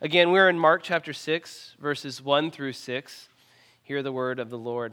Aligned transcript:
Again, 0.00 0.30
we're 0.30 0.48
in 0.48 0.60
Mark 0.60 0.84
chapter 0.84 1.12
6, 1.12 1.74
verses 1.80 2.22
1 2.22 2.52
through 2.52 2.74
6. 2.74 3.28
Hear 3.82 4.00
the 4.00 4.12
word 4.12 4.38
of 4.38 4.48
the 4.48 4.56
Lord. 4.56 4.92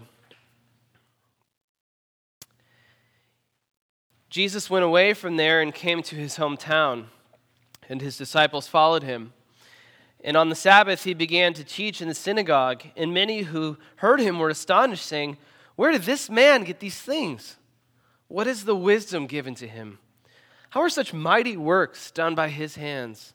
Jesus 4.32 4.68
went 4.68 4.84
away 4.84 5.14
from 5.14 5.36
there 5.38 5.62
and 5.62 5.76
came 5.76 6.02
to 6.02 6.16
his 6.16 6.38
hometown, 6.38 7.06
and 7.88 8.02
his 8.02 8.18
disciples 8.18 8.68
followed 8.68 9.04
him. 9.04 9.34
And 10.24 10.36
on 10.36 10.50
the 10.50 10.56
Sabbath, 10.56 11.04
he 11.04 11.14
began 11.14 11.54
to 11.54 11.64
teach 11.64 12.02
in 12.02 12.08
the 12.08 12.16
synagogue, 12.16 12.82
and 12.98 13.14
many 13.14 13.44
who 13.44 13.78
heard 13.98 14.20
him 14.20 14.40
were 14.40 14.50
astonished, 14.50 15.06
saying, 15.06 15.38
Where 15.76 15.92
did 15.92 16.02
this 16.02 16.32
man 16.32 16.64
get 16.64 16.80
these 16.80 17.00
things? 17.00 17.58
What 18.28 18.48
is 18.48 18.66
the 18.66 18.76
wisdom 18.76 19.28
given 19.28 19.54
to 19.54 19.68
him? 19.68 20.00
How 20.72 20.82
are 20.82 20.90
such 20.90 21.14
mighty 21.14 21.56
works 21.56 22.10
done 22.10 22.34
by 22.34 22.50
his 22.50 22.74
hands? 22.74 23.35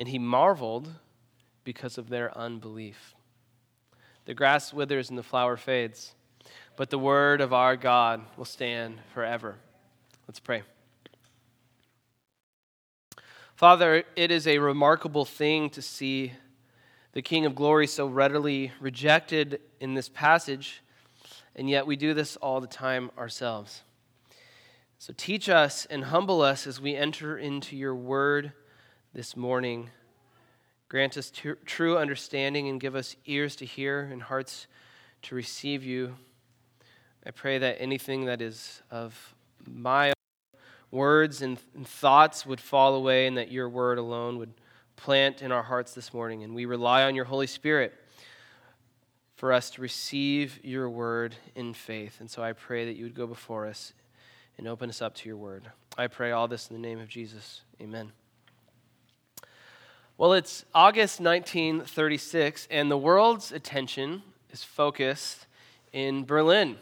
and 0.00 0.08
he 0.08 0.18
marveled 0.18 0.88
because 1.62 1.98
of 1.98 2.08
their 2.08 2.36
unbelief. 2.36 3.14
The 4.24 4.32
grass 4.32 4.72
withers 4.72 5.10
and 5.10 5.18
the 5.18 5.22
flower 5.22 5.58
fades, 5.58 6.14
but 6.74 6.88
the 6.88 6.98
word 6.98 7.42
of 7.42 7.52
our 7.52 7.76
God 7.76 8.22
will 8.38 8.46
stand 8.46 8.98
forever. 9.12 9.56
Let's 10.26 10.40
pray. 10.40 10.62
Father, 13.54 14.04
it 14.16 14.30
is 14.30 14.46
a 14.46 14.56
remarkable 14.56 15.26
thing 15.26 15.68
to 15.68 15.82
see 15.82 16.32
the 17.12 17.20
King 17.20 17.44
of 17.44 17.54
Glory 17.54 17.86
so 17.86 18.06
readily 18.06 18.72
rejected 18.80 19.60
in 19.80 19.92
this 19.92 20.08
passage, 20.08 20.82
and 21.54 21.68
yet 21.68 21.86
we 21.86 21.96
do 21.96 22.14
this 22.14 22.36
all 22.36 22.62
the 22.62 22.66
time 22.66 23.10
ourselves. 23.18 23.82
So 24.98 25.12
teach 25.14 25.50
us 25.50 25.86
and 25.90 26.04
humble 26.04 26.40
us 26.40 26.66
as 26.66 26.80
we 26.80 26.96
enter 26.96 27.36
into 27.36 27.76
your 27.76 27.94
word 27.94 28.52
this 29.12 29.36
morning. 29.36 29.90
Grant 30.90 31.16
us 31.16 31.30
true 31.66 31.96
understanding 31.96 32.68
and 32.68 32.80
give 32.80 32.96
us 32.96 33.14
ears 33.24 33.54
to 33.54 33.64
hear 33.64 34.08
and 34.10 34.20
hearts 34.20 34.66
to 35.22 35.36
receive 35.36 35.84
you. 35.84 36.16
I 37.24 37.30
pray 37.30 37.58
that 37.58 37.76
anything 37.80 38.24
that 38.24 38.42
is 38.42 38.82
of 38.90 39.36
my 39.64 40.12
words 40.90 41.42
and, 41.42 41.58
and 41.76 41.86
thoughts 41.86 42.44
would 42.44 42.60
fall 42.60 42.96
away 42.96 43.28
and 43.28 43.38
that 43.38 43.52
your 43.52 43.68
word 43.68 43.98
alone 43.98 44.36
would 44.38 44.52
plant 44.96 45.42
in 45.42 45.52
our 45.52 45.62
hearts 45.62 45.94
this 45.94 46.12
morning. 46.12 46.42
And 46.42 46.56
we 46.56 46.64
rely 46.64 47.04
on 47.04 47.14
your 47.14 47.26
Holy 47.26 47.46
Spirit 47.46 47.94
for 49.36 49.52
us 49.52 49.70
to 49.70 49.82
receive 49.82 50.58
your 50.64 50.90
word 50.90 51.36
in 51.54 51.72
faith. 51.72 52.16
And 52.18 52.28
so 52.28 52.42
I 52.42 52.52
pray 52.52 52.86
that 52.86 52.96
you 52.96 53.04
would 53.04 53.14
go 53.14 53.28
before 53.28 53.68
us 53.68 53.92
and 54.58 54.66
open 54.66 54.90
us 54.90 55.00
up 55.00 55.14
to 55.14 55.28
your 55.28 55.38
word. 55.38 55.70
I 55.96 56.08
pray 56.08 56.32
all 56.32 56.48
this 56.48 56.68
in 56.68 56.74
the 56.74 56.82
name 56.82 56.98
of 56.98 57.06
Jesus. 57.06 57.60
Amen. 57.80 58.10
Well, 60.20 60.34
it's 60.34 60.66
August 60.74 61.18
1936, 61.20 62.68
and 62.70 62.90
the 62.90 62.98
world's 62.98 63.52
attention 63.52 64.22
is 64.50 64.62
focused 64.62 65.46
in 65.94 66.26
Berlin, 66.26 66.76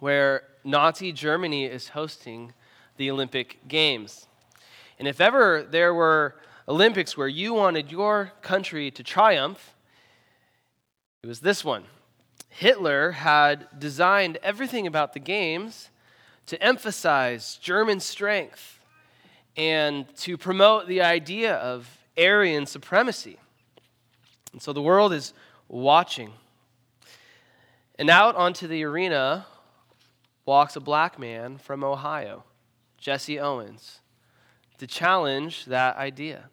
where 0.00 0.42
Nazi 0.62 1.10
Germany 1.10 1.64
is 1.64 1.88
hosting 1.88 2.52
the 2.98 3.10
Olympic 3.10 3.66
Games. 3.66 4.26
And 4.98 5.08
if 5.08 5.22
ever 5.22 5.62
there 5.62 5.94
were 5.94 6.36
Olympics 6.68 7.16
where 7.16 7.28
you 7.28 7.54
wanted 7.54 7.90
your 7.90 8.32
country 8.42 8.90
to 8.90 9.02
triumph, 9.02 9.74
it 11.22 11.28
was 11.28 11.40
this 11.40 11.64
one. 11.64 11.84
Hitler 12.50 13.12
had 13.12 13.68
designed 13.78 14.36
everything 14.42 14.86
about 14.86 15.14
the 15.14 15.18
Games 15.18 15.88
to 16.44 16.62
emphasize 16.62 17.56
German 17.56 18.00
strength 18.00 18.80
and 19.56 20.14
to 20.18 20.36
promote 20.36 20.88
the 20.88 21.00
idea 21.00 21.54
of 21.54 21.96
Aryan 22.20 22.66
supremacy. 22.66 23.38
And 24.52 24.60
so 24.60 24.72
the 24.72 24.82
world 24.82 25.12
is 25.12 25.32
watching. 25.68 26.32
And 27.98 28.10
out 28.10 28.36
onto 28.36 28.66
the 28.66 28.84
arena 28.84 29.46
walks 30.44 30.76
a 30.76 30.80
black 30.80 31.18
man 31.18 31.58
from 31.58 31.84
Ohio, 31.84 32.44
Jesse 32.98 33.38
Owens, 33.38 34.00
to 34.78 34.86
challenge 34.86 35.66
that 35.66 35.96
idea. 35.96 36.50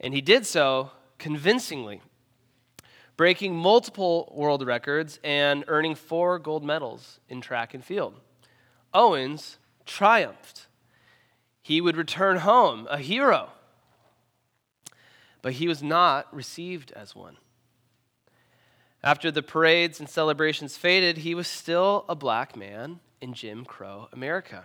And 0.00 0.12
he 0.12 0.20
did 0.20 0.46
so 0.46 0.90
convincingly, 1.18 2.00
breaking 3.16 3.54
multiple 3.54 4.32
world 4.34 4.66
records 4.66 5.20
and 5.22 5.64
earning 5.68 5.94
four 5.94 6.38
gold 6.38 6.64
medals 6.64 7.20
in 7.28 7.40
track 7.40 7.74
and 7.74 7.84
field. 7.84 8.14
Owens 8.92 9.58
triumphed. 9.86 10.66
He 11.62 11.80
would 11.80 11.96
return 11.96 12.38
home 12.38 12.86
a 12.90 12.98
hero 12.98 13.50
but 15.44 15.52
he 15.52 15.68
was 15.68 15.82
not 15.82 16.34
received 16.34 16.90
as 16.92 17.14
one. 17.14 17.36
After 19.02 19.30
the 19.30 19.42
parades 19.42 20.00
and 20.00 20.08
celebrations 20.08 20.78
faded, 20.78 21.18
he 21.18 21.34
was 21.34 21.46
still 21.46 22.06
a 22.08 22.14
black 22.14 22.56
man 22.56 23.00
in 23.20 23.34
Jim 23.34 23.66
Crow 23.66 24.08
America. 24.10 24.64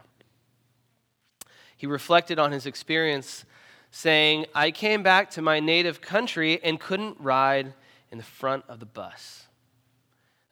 He 1.76 1.86
reflected 1.86 2.40
on 2.40 2.54
his 2.54 2.66
experience, 2.66 3.44
saying, 3.92 4.46
I 4.56 4.72
came 4.72 5.04
back 5.04 5.30
to 5.32 5.42
my 5.42 5.60
native 5.60 6.00
country 6.00 6.64
and 6.64 6.80
couldn't 6.80 7.20
ride 7.20 7.74
in 8.10 8.18
the 8.18 8.24
front 8.24 8.64
of 8.70 8.80
the 8.80 8.86
bus. 8.86 9.48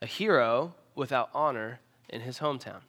A 0.02 0.06
hero 0.06 0.76
without 0.94 1.30
honor 1.34 1.80
in 2.10 2.20
his 2.20 2.40
hometown. 2.40 2.82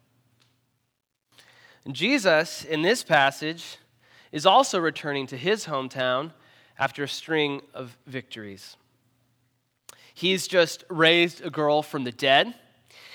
Jesus, 1.88 2.64
in 2.64 2.82
this 2.82 3.04
passage, 3.04 3.76
is 4.32 4.44
also 4.44 4.80
returning 4.80 5.28
to 5.28 5.36
his 5.36 5.66
hometown 5.66 6.32
after 6.78 7.02
a 7.02 7.08
string 7.08 7.62
of 7.74 7.96
victories. 8.06 8.76
He's 10.14 10.48
just 10.48 10.84
raised 10.88 11.44
a 11.44 11.50
girl 11.50 11.82
from 11.82 12.04
the 12.04 12.12
dead. 12.12 12.54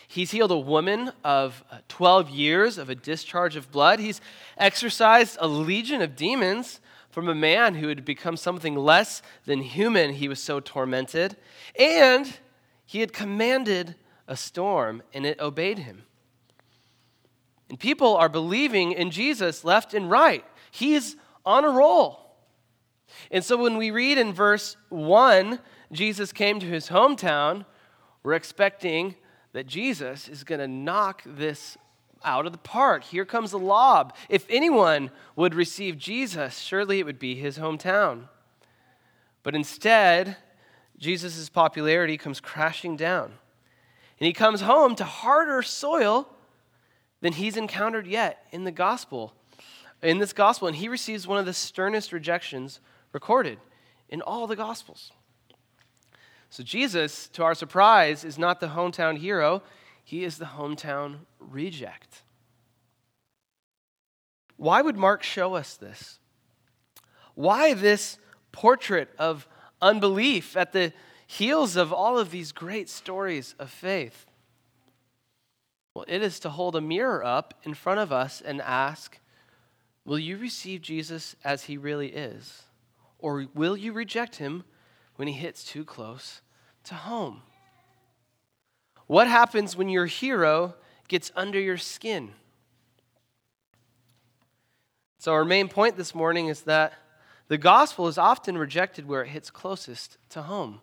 He's 0.07 0.31
healed 0.31 0.51
a 0.51 0.57
woman 0.57 1.12
of 1.24 1.63
uh, 1.72 1.79
12 1.88 2.29
years 2.29 2.78
of 2.78 2.90
a 2.90 2.96
discharge 2.96 3.56
of 3.56 3.72
blood. 3.72 4.00
He's 4.00 4.22
exorcised 4.57 5.38
a 5.40 5.47
legion 5.47 6.01
of 6.01 6.16
demons 6.16 6.79
from 7.09 7.28
a 7.28 7.35
man 7.35 7.75
who 7.75 7.88
had 7.88 8.06
become 8.06 8.38
something 8.38 8.75
less 8.75 9.22
than 9.46 9.62
human. 9.62 10.13
He 10.13 10.28
was 10.28 10.41
so 10.41 10.59
tormented. 10.59 11.35
And 11.78 12.31
he 12.85 13.00
had 13.00 13.12
commanded 13.12 13.95
a 14.28 14.38
storm, 14.38 15.03
and 15.13 15.25
it 15.25 15.40
obeyed 15.40 15.80
him. 15.80 16.03
And 17.69 17.80
people 17.80 18.16
are 18.16 18.30
believing 18.30 18.91
in 18.91 19.12
Jesus 19.12 19.63
left 19.63 19.94
and 19.94 20.09
right. 20.09 20.45
He's 20.72 21.16
on 21.45 21.66
a 21.66 21.69
roll. 21.69 22.22
And 23.31 23.43
so 23.43 23.57
when 23.57 23.77
we 23.77 23.91
read 23.91 24.17
in 24.17 24.33
verse 24.33 24.77
1, 24.89 25.59
Jesus 25.91 26.31
came 26.31 26.59
to 26.59 26.65
his 26.65 26.89
hometown, 26.89 27.65
we're 28.23 28.33
expecting 28.33 29.15
that 29.53 29.67
Jesus 29.67 30.27
is 30.27 30.43
going 30.43 30.59
to 30.59 30.67
knock 30.67 31.21
this 31.25 31.77
out 32.23 32.45
of 32.45 32.51
the 32.51 32.57
park. 32.57 33.03
Here 33.03 33.25
comes 33.25 33.51
the 33.51 33.59
lob. 33.59 34.15
If 34.29 34.45
anyone 34.49 35.11
would 35.35 35.53
receive 35.53 35.97
Jesus, 35.97 36.59
surely 36.59 36.99
it 36.99 37.05
would 37.05 37.19
be 37.19 37.35
his 37.35 37.57
hometown. 37.57 38.29
But 39.43 39.55
instead, 39.55 40.37
Jesus' 40.97 41.49
popularity 41.49 42.17
comes 42.17 42.39
crashing 42.39 42.95
down. 42.95 43.33
And 44.19 44.27
he 44.27 44.33
comes 44.33 44.61
home 44.61 44.95
to 44.95 45.03
harder 45.03 45.61
soil 45.61 46.29
than 47.21 47.33
he's 47.33 47.57
encountered 47.57 48.07
yet 48.07 48.45
in 48.51 48.63
the 48.63 48.71
gospel. 48.71 49.33
In 50.01 50.19
this 50.19 50.33
gospel, 50.33 50.67
and 50.67 50.77
he 50.77 50.88
receives 50.88 51.27
one 51.27 51.39
of 51.39 51.45
the 51.45 51.53
sternest 51.53 52.13
rejections 52.13 52.79
recorded 53.13 53.60
in 54.10 54.21
all 54.21 54.48
the 54.48 54.56
Gospels. 54.56 55.12
So, 56.50 56.62
Jesus, 56.62 57.30
to 57.30 57.44
our 57.44 57.56
surprise, 57.56 58.24
is 58.24 58.38
not 58.38 58.60
the 58.60 58.68
hometown 58.68 59.18
hero, 59.18 59.63
he 60.04 60.24
is 60.24 60.38
the 60.38 60.45
hometown 60.45 61.19
reject. 61.39 62.24
Why 64.57 64.81
would 64.81 64.98
Mark 64.98 65.24
show 65.24 65.56
us 65.56 65.75
this? 65.75 66.19
Why 67.33 67.74
this 67.74 68.18
portrait 68.51 69.10
of 69.18 69.48
unbelief 69.81 70.56
at 70.56 70.74
the 70.74 70.94
heels 71.25 71.75
of 71.75 71.92
all 71.92 72.19
of 72.19 72.30
these 72.30 72.51
great 72.51 72.89
stories 72.89 73.56
of 73.57 73.71
faith? 73.71 74.27
Well, 75.95 76.06
it 76.07 76.21
is 76.21 76.39
to 76.42 76.50
hold 76.50 76.75
a 76.75 76.81
mirror 76.81 77.24
up 77.24 77.56
in 77.63 77.74
front 77.74 78.00
of 78.00 78.12
us 78.12 78.42
and 78.42 78.62
ask, 78.62 79.19
Will 80.06 80.19
you 80.19 80.38
receive 80.38 80.81
Jesus 80.81 81.36
as 81.44 81.63
he 81.63 81.77
really 81.77 82.09
is? 82.09 82.63
Or 83.23 83.47
will 83.55 83.77
you 83.77 83.93
reject 83.93 84.35
him 84.35 84.65
when 85.15 85.29
he 85.29 85.33
hits 85.33 85.63
too 85.63 85.85
close 85.85 86.41
to 86.83 86.93
home? 86.93 87.41
What 89.07 89.27
happens 89.27 89.77
when 89.77 89.87
your 89.87 90.07
hero 90.07 90.75
gets 91.07 91.31
under 91.33 91.57
your 91.57 91.77
skin? 91.77 92.33
So, 95.19 95.31
our 95.31 95.45
main 95.45 95.69
point 95.69 95.95
this 95.95 96.13
morning 96.13 96.47
is 96.47 96.63
that 96.63 96.95
the 97.47 97.57
gospel 97.57 98.09
is 98.09 98.17
often 98.17 98.57
rejected 98.57 99.07
where 99.07 99.23
it 99.23 99.29
hits 99.29 99.49
closest 99.49 100.17
to 100.31 100.41
home. 100.41 100.81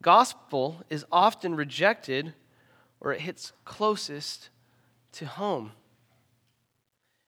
Gospel 0.00 0.84
is 0.88 1.04
often 1.10 1.56
rejected 1.56 2.32
where 3.00 3.12
it 3.12 3.22
hits 3.22 3.52
closest 3.64 4.50
to 5.12 5.26
home. 5.26 5.72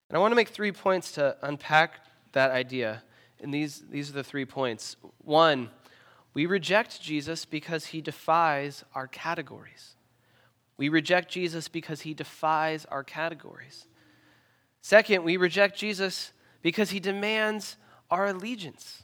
And 0.09 0.17
I 0.17 0.21
want 0.21 0.31
to 0.31 0.37
make 0.37 0.51
three 0.51 0.71
points 0.71 1.11
to 1.13 1.37
unpack 1.43 1.99
that 2.33 2.53
idea. 2.53 3.03
And 3.43 3.53
these, 3.53 3.83
these 3.91 4.11
are 4.11 4.15
the 4.15 4.25
three 4.25 4.45
points. 4.45 4.97
One, 5.25 5.71
we 6.35 6.47
reject 6.47 7.01
Jesus 7.01 7.45
because 7.45 7.87
he 7.87 8.01
defies 8.01 8.85
our 8.95 9.07
categories. 9.07 9.97
We 10.77 10.89
reject 10.89 11.31
Jesus 11.31 11.69
because 11.69 12.03
he 12.03 12.15
defies 12.15 12.87
our 12.87 13.05
categories. 13.05 13.87
Second, 14.81 15.25
we 15.25 15.37
reject 15.37 15.79
Jesus 15.79 16.33
because 16.63 16.91
he 16.91 17.01
demands 17.01 17.77
our 18.11 18.27
allegiance. 18.27 19.03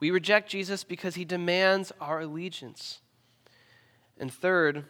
We 0.00 0.10
reject 0.10 0.48
Jesus 0.48 0.84
because 0.84 1.16
he 1.16 1.24
demands 1.24 1.92
our 2.00 2.20
allegiance. 2.20 3.00
And 4.18 4.32
third, 4.32 4.84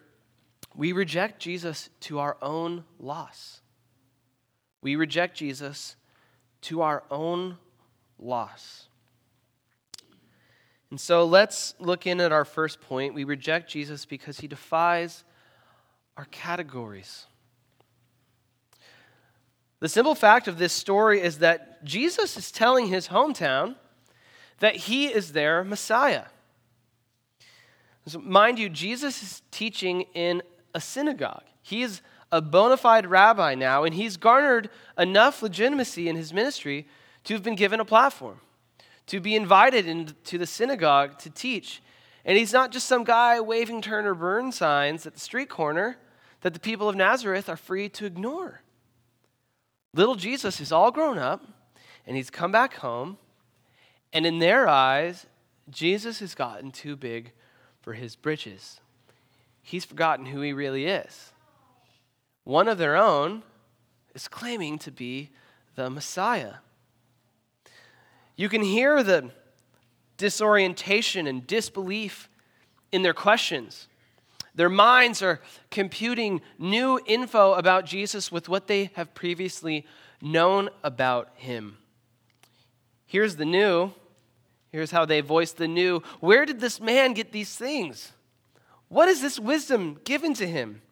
we 0.75 0.93
reject 0.93 1.41
Jesus 1.41 1.89
to 2.01 2.19
our 2.19 2.37
own 2.43 2.85
loss. 2.99 3.63
We 4.83 4.97
reject 4.97 5.37
Jesus 5.37 5.97
to 6.63 6.83
our 6.83 7.05
own 7.11 7.57
loss. 8.19 8.89
And 10.91 11.01
so 11.01 11.25
let's 11.25 11.75
look 11.79 12.07
in 12.07 12.21
at 12.21 12.33
our 12.33 12.45
first 12.45 12.81
point. 12.81 13.15
We 13.15 13.25
reject 13.25 13.71
Jesus 13.71 14.05
because 14.05 14.41
he 14.41 14.49
defies 14.49 15.25
our 16.17 16.27
categories. 16.31 17.27
The 19.81 19.89
simple 19.89 20.15
fact 20.15 20.49
of 20.49 20.59
this 20.59 20.73
story 20.73 21.21
is 21.21 21.39
that 21.39 21.85
Jesus 21.85 22.37
is 22.37 22.51
telling 22.51 22.89
his 22.89 23.09
hometown 23.09 23.77
that 24.59 24.75
he 24.75 25.07
is 25.07 25.33
their 25.33 25.63
Messiah. 25.63 26.25
So 28.07 28.19
mind 28.19 28.59
you, 28.59 28.69
Jesus 28.71 29.23
is 29.23 29.43
teaching 29.51 30.07
in 30.15 30.43
a 30.75 30.81
synagogue. 30.81 31.45
He 31.63 31.83
is 31.83 32.01
a 32.33 32.41
bona 32.41 32.77
fide 32.77 33.07
rabbi 33.07 33.55
now, 33.55 33.85
and 33.85 33.95
he's 33.95 34.17
garnered 34.17 34.71
enough 34.97 35.43
legitimacy 35.43 36.09
in 36.09 36.17
his 36.17 36.33
ministry 36.33 36.87
to 37.29 37.35
have 37.35 37.43
been 37.43 37.57
given 37.57 37.79
a 37.79 37.85
platform, 37.85 38.41
to 39.07 39.21
be 39.21 39.37
invited 39.37 39.87
into 39.87 40.39
the 40.39 40.47
synagogue 40.47 41.19
to 41.19 41.29
teach. 41.29 41.83
And 42.25 42.39
he's 42.39 42.55
not 42.55 42.73
just 42.73 42.87
some 42.87 43.05
guy 43.05 43.39
waving 43.39 43.83
turn 43.83 44.07
or 44.07 44.15
burn 44.15 44.51
signs 44.51 45.07
at 45.07 45.13
the 45.13 45.21
street 45.21 45.51
corner 45.51 45.99
that 46.41 46.55
the 46.55 46.59
people 46.59 46.89
of 46.89 46.97
Nazareth 46.97 47.51
are 47.51 47.57
free 47.59 47.91
to 47.91 48.07
ignore. 48.07 48.63
Little 49.93 50.15
Jesus 50.15 50.59
is 50.59 50.73
all 50.73 50.91
grown 50.91 51.19
up, 51.19 51.45
and 52.07 52.17
he's 52.17 52.31
come 52.31 52.51
back 52.51 52.77
home, 52.77 53.19
and 54.11 54.25
in 54.25 54.39
their 54.39 54.67
eyes, 54.67 55.27
Jesus 55.69 56.21
has 56.21 56.35
gotten 56.35 56.71
too 56.71 56.97
big 56.97 57.33
for 57.83 57.93
his 57.93 58.17
britches. 58.17 58.81
He's 59.61 59.85
forgotten 59.85 60.25
who 60.25 60.41
he 60.41 60.55
really 60.55 60.87
is. 60.87 61.33
One 62.45 62.69
of 62.69 62.79
their 62.79 62.97
own 62.97 63.43
is 64.15 64.29
claiming 64.29 64.79
to 64.79 64.91
be 64.91 65.29
the 65.75 65.91
Messiah. 65.91 66.55
You 68.39 68.49
can 68.49 68.63
hear 68.63 69.03
the 69.03 69.31
disorientation 70.17 71.27
and 71.27 71.45
disbelief 71.45 72.31
in 72.93 73.03
their 73.03 73.13
questions. 73.13 73.89
Their 74.55 74.69
minds 74.69 75.23
are 75.23 75.41
computing 75.73 76.41
new 76.57 77.01
info 77.05 77.55
about 77.55 77.85
Jesus 77.85 78.31
with 78.31 78.49
what 78.49 78.69
they 78.69 78.91
have 78.95 79.13
previously 79.13 79.87
known 80.23 80.71
about 80.85 81.31
him. 81.35 81.79
Here's 83.07 83.35
the 83.35 83.45
new. 83.45 83.91
Here's 84.71 84.93
how 84.93 85.05
they 85.05 85.21
voice 85.21 85.51
the 85.51 85.67
new. 85.67 86.05
Where 86.21 86.47
did 86.47 86.61
this 86.61 86.81
man 86.81 87.15
get 87.15 87.33
these 87.33 87.57
things? 87.57 88.13
What 88.87 89.09
is 89.09 89.21
this 89.21 89.41
wisdom 89.41 89.99
given 90.05 90.33
to 90.35 90.47
him? 90.47 90.83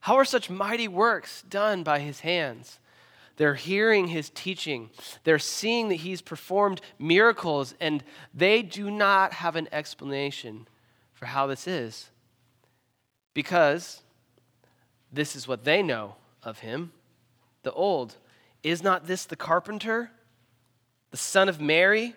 How 0.00 0.16
are 0.16 0.24
such 0.24 0.50
mighty 0.50 0.88
works 0.88 1.42
done 1.42 1.84
by 1.84 2.00
his 2.00 2.20
hands? 2.20 2.80
They're 3.36 3.54
hearing 3.54 4.08
his 4.08 4.30
teaching. 4.30 4.90
They're 5.24 5.38
seeing 5.38 5.88
that 5.90 5.96
he's 5.96 6.22
performed 6.22 6.80
miracles, 6.98 7.74
and 7.80 8.02
they 8.34 8.62
do 8.62 8.90
not 8.90 9.34
have 9.34 9.56
an 9.56 9.68
explanation 9.72 10.66
for 11.12 11.26
how 11.26 11.46
this 11.46 11.66
is 11.66 12.10
because 13.34 14.02
this 15.12 15.36
is 15.36 15.46
what 15.46 15.64
they 15.64 15.82
know 15.82 16.16
of 16.42 16.60
him, 16.60 16.92
the 17.62 17.72
old. 17.72 18.16
Is 18.62 18.82
not 18.82 19.06
this 19.06 19.26
the 19.26 19.36
carpenter, 19.36 20.10
the 21.10 21.16
son 21.16 21.48
of 21.48 21.60
Mary, 21.60 22.14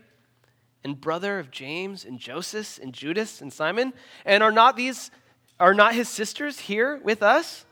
and 0.83 0.99
brother 0.99 1.37
of 1.37 1.51
James 1.51 2.05
and 2.05 2.19
Joseph 2.19 2.79
and 2.81 2.93
Judas 2.93 3.41
and 3.41 3.51
Simon? 3.51 3.93
And 4.25 4.41
are 4.41 4.51
not 4.51 4.77
these 4.77 5.11
are 5.59 5.73
not 5.73 5.93
his 5.93 6.07
sisters 6.07 6.59
here 6.59 7.01
with 7.03 7.21
us? 7.21 7.65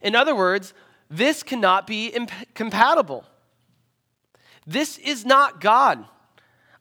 In 0.00 0.14
other 0.14 0.34
words, 0.34 0.72
this 1.10 1.42
cannot 1.42 1.86
be 1.86 2.08
imp- 2.08 2.54
compatible. 2.54 3.24
This 4.66 4.98
is 4.98 5.24
not 5.24 5.60
God. 5.60 6.04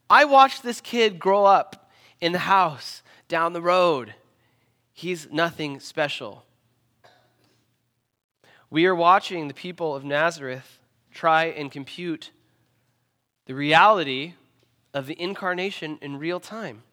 I 0.10 0.26
watched 0.26 0.64
this 0.64 0.82
kid 0.82 1.20
grow 1.20 1.46
up 1.46 1.92
in 2.20 2.32
the 2.32 2.40
house 2.40 3.04
down 3.28 3.54
the 3.54 3.62
road 3.62 4.16
He's 4.98 5.30
nothing 5.30 5.82
special. 5.82 6.46
We 8.70 8.86
are 8.86 8.96
watching 8.96 9.50
the 9.50 9.54
people 9.54 9.94
of 9.94 10.06
Nazareth 10.06 10.80
try 11.12 11.48
and 11.48 11.70
compute 11.70 12.32
the 13.46 13.54
reality 13.54 14.36
of 14.94 15.06
the 15.06 15.22
incarnation 15.22 16.00
in 16.02 16.18
real 16.18 16.40
time. 16.40 16.84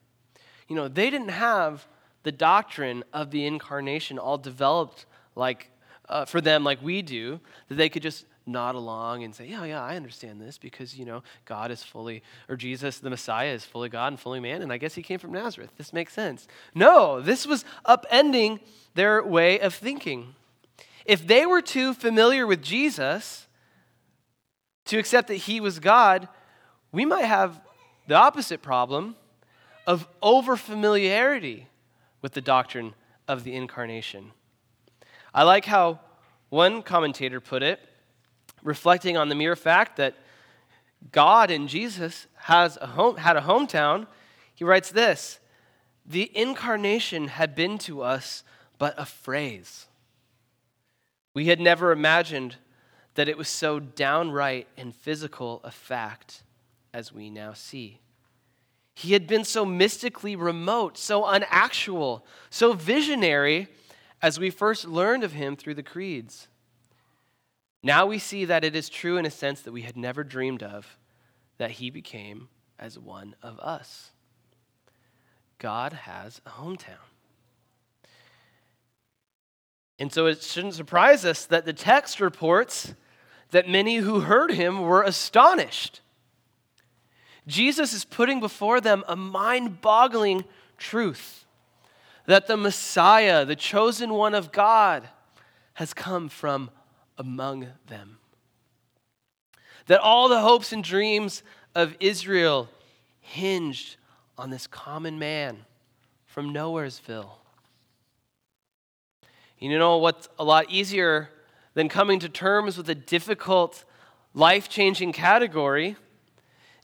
You 0.66 0.74
know, 0.74 0.88
they 0.88 1.10
didn't 1.10 1.28
have 1.28 1.86
the 2.24 2.32
doctrine 2.32 3.04
of 3.12 3.30
the 3.30 3.46
incarnation 3.46 4.18
all 4.18 4.36
developed 4.36 5.06
like 5.36 5.70
uh, 6.08 6.24
for 6.24 6.40
them 6.40 6.64
like 6.64 6.82
we 6.82 7.02
do 7.02 7.40
that 7.68 7.76
they 7.76 7.88
could 7.88 8.02
just 8.02 8.26
nod 8.46 8.74
along 8.74 9.24
and 9.24 9.34
say, 9.34 9.46
Yeah, 9.46 9.64
yeah, 9.64 9.82
I 9.82 9.96
understand 9.96 10.40
this 10.40 10.58
because, 10.58 10.96
you 10.98 11.04
know, 11.04 11.22
God 11.44 11.70
is 11.70 11.82
fully, 11.82 12.22
or 12.48 12.56
Jesus, 12.56 12.98
the 12.98 13.10
Messiah, 13.10 13.52
is 13.52 13.64
fully 13.64 13.88
God 13.88 14.08
and 14.08 14.20
fully 14.20 14.40
man, 14.40 14.62
and 14.62 14.72
I 14.72 14.78
guess 14.78 14.94
he 14.94 15.02
came 15.02 15.18
from 15.18 15.32
Nazareth. 15.32 15.70
This 15.76 15.92
makes 15.92 16.12
sense. 16.12 16.46
No, 16.74 17.20
this 17.20 17.46
was 17.46 17.64
upending 17.86 18.60
their 18.94 19.22
way 19.22 19.60
of 19.60 19.74
thinking. 19.74 20.34
If 21.04 21.26
they 21.26 21.46
were 21.46 21.62
too 21.62 21.94
familiar 21.94 22.46
with 22.46 22.62
Jesus 22.62 23.46
to 24.86 24.98
accept 24.98 25.28
that 25.28 25.34
he 25.34 25.60
was 25.60 25.78
God, 25.78 26.28
we 26.90 27.04
might 27.04 27.24
have 27.24 27.60
the 28.06 28.14
opposite 28.14 28.62
problem 28.62 29.16
of 29.86 30.08
overfamiliarity 30.22 31.64
with 32.20 32.32
the 32.32 32.40
doctrine 32.40 32.94
of 33.26 33.44
the 33.44 33.54
incarnation. 33.54 34.32
I 35.34 35.44
like 35.44 35.64
how 35.64 36.00
one 36.50 36.82
commentator 36.82 37.40
put 37.40 37.62
it 37.62 37.80
reflecting 38.62 39.16
on 39.16 39.28
the 39.28 39.34
mere 39.34 39.56
fact 39.56 39.96
that 39.96 40.14
God 41.10 41.50
and 41.50 41.68
Jesus 41.68 42.26
has 42.34 42.78
a 42.80 42.86
home, 42.86 43.16
had 43.16 43.36
a 43.36 43.40
hometown, 43.40 44.06
he 44.54 44.64
writes 44.64 44.90
this 44.90 45.40
The 46.06 46.30
incarnation 46.36 47.28
had 47.28 47.54
been 47.54 47.78
to 47.78 48.02
us 48.02 48.44
but 48.78 48.94
a 48.96 49.06
phrase. 49.06 49.86
We 51.34 51.46
had 51.46 51.60
never 51.60 51.92
imagined 51.92 52.56
that 53.14 53.28
it 53.28 53.38
was 53.38 53.48
so 53.48 53.78
downright 53.78 54.68
and 54.76 54.94
physical 54.94 55.60
a 55.64 55.70
fact 55.70 56.42
as 56.92 57.12
we 57.12 57.30
now 57.30 57.52
see. 57.52 58.00
He 58.94 59.14
had 59.14 59.26
been 59.26 59.44
so 59.44 59.64
mystically 59.64 60.36
remote, 60.36 60.98
so 60.98 61.24
unactual, 61.24 62.26
so 62.50 62.74
visionary 62.74 63.68
as 64.22 64.38
we 64.38 64.50
first 64.50 64.86
learned 64.86 65.24
of 65.24 65.32
him 65.32 65.56
through 65.56 65.74
the 65.74 65.82
creeds. 65.82 66.46
Now 67.82 68.06
we 68.06 68.18
see 68.18 68.44
that 68.44 68.64
it 68.64 68.76
is 68.76 68.88
true 68.88 69.16
in 69.16 69.26
a 69.26 69.30
sense 69.30 69.60
that 69.62 69.72
we 69.72 69.82
had 69.82 69.96
never 69.96 70.22
dreamed 70.22 70.62
of, 70.62 70.96
that 71.58 71.72
he 71.72 71.90
became 71.90 72.48
as 72.78 72.98
one 72.98 73.34
of 73.42 73.58
us. 73.58 74.12
God 75.58 75.92
has 75.92 76.40
a 76.46 76.50
hometown. 76.50 76.96
And 79.98 80.12
so 80.12 80.26
it 80.26 80.42
shouldn't 80.42 80.74
surprise 80.74 81.24
us 81.24 81.44
that 81.46 81.64
the 81.64 81.72
text 81.72 82.20
reports 82.20 82.94
that 83.50 83.68
many 83.68 83.96
who 83.96 84.20
heard 84.20 84.52
him 84.52 84.80
were 84.80 85.02
astonished. 85.02 86.00
Jesus 87.46 87.92
is 87.92 88.04
putting 88.04 88.40
before 88.40 88.80
them 88.80 89.04
a 89.08 89.16
mind 89.16 89.80
boggling 89.80 90.44
truth 90.78 91.41
that 92.26 92.46
the 92.46 92.56
Messiah, 92.56 93.44
the 93.44 93.56
chosen 93.56 94.12
one 94.14 94.34
of 94.34 94.52
God, 94.52 95.08
has 95.74 95.94
come 95.94 96.28
from 96.28 96.70
among 97.18 97.68
them. 97.86 98.18
That 99.86 100.00
all 100.00 100.28
the 100.28 100.40
hopes 100.40 100.72
and 100.72 100.84
dreams 100.84 101.42
of 101.74 101.96
Israel 101.98 102.68
hinged 103.20 103.96
on 104.38 104.50
this 104.50 104.66
common 104.66 105.18
man 105.18 105.64
from 106.26 106.52
Nowheresville. 106.52 107.30
You 109.58 109.78
know 109.78 109.98
what's 109.98 110.28
a 110.38 110.44
lot 110.44 110.70
easier 110.70 111.30
than 111.74 111.88
coming 111.88 112.18
to 112.20 112.28
terms 112.28 112.76
with 112.76 112.88
a 112.88 112.94
difficult, 112.94 113.84
life 114.34 114.68
changing 114.68 115.12
category 115.12 115.96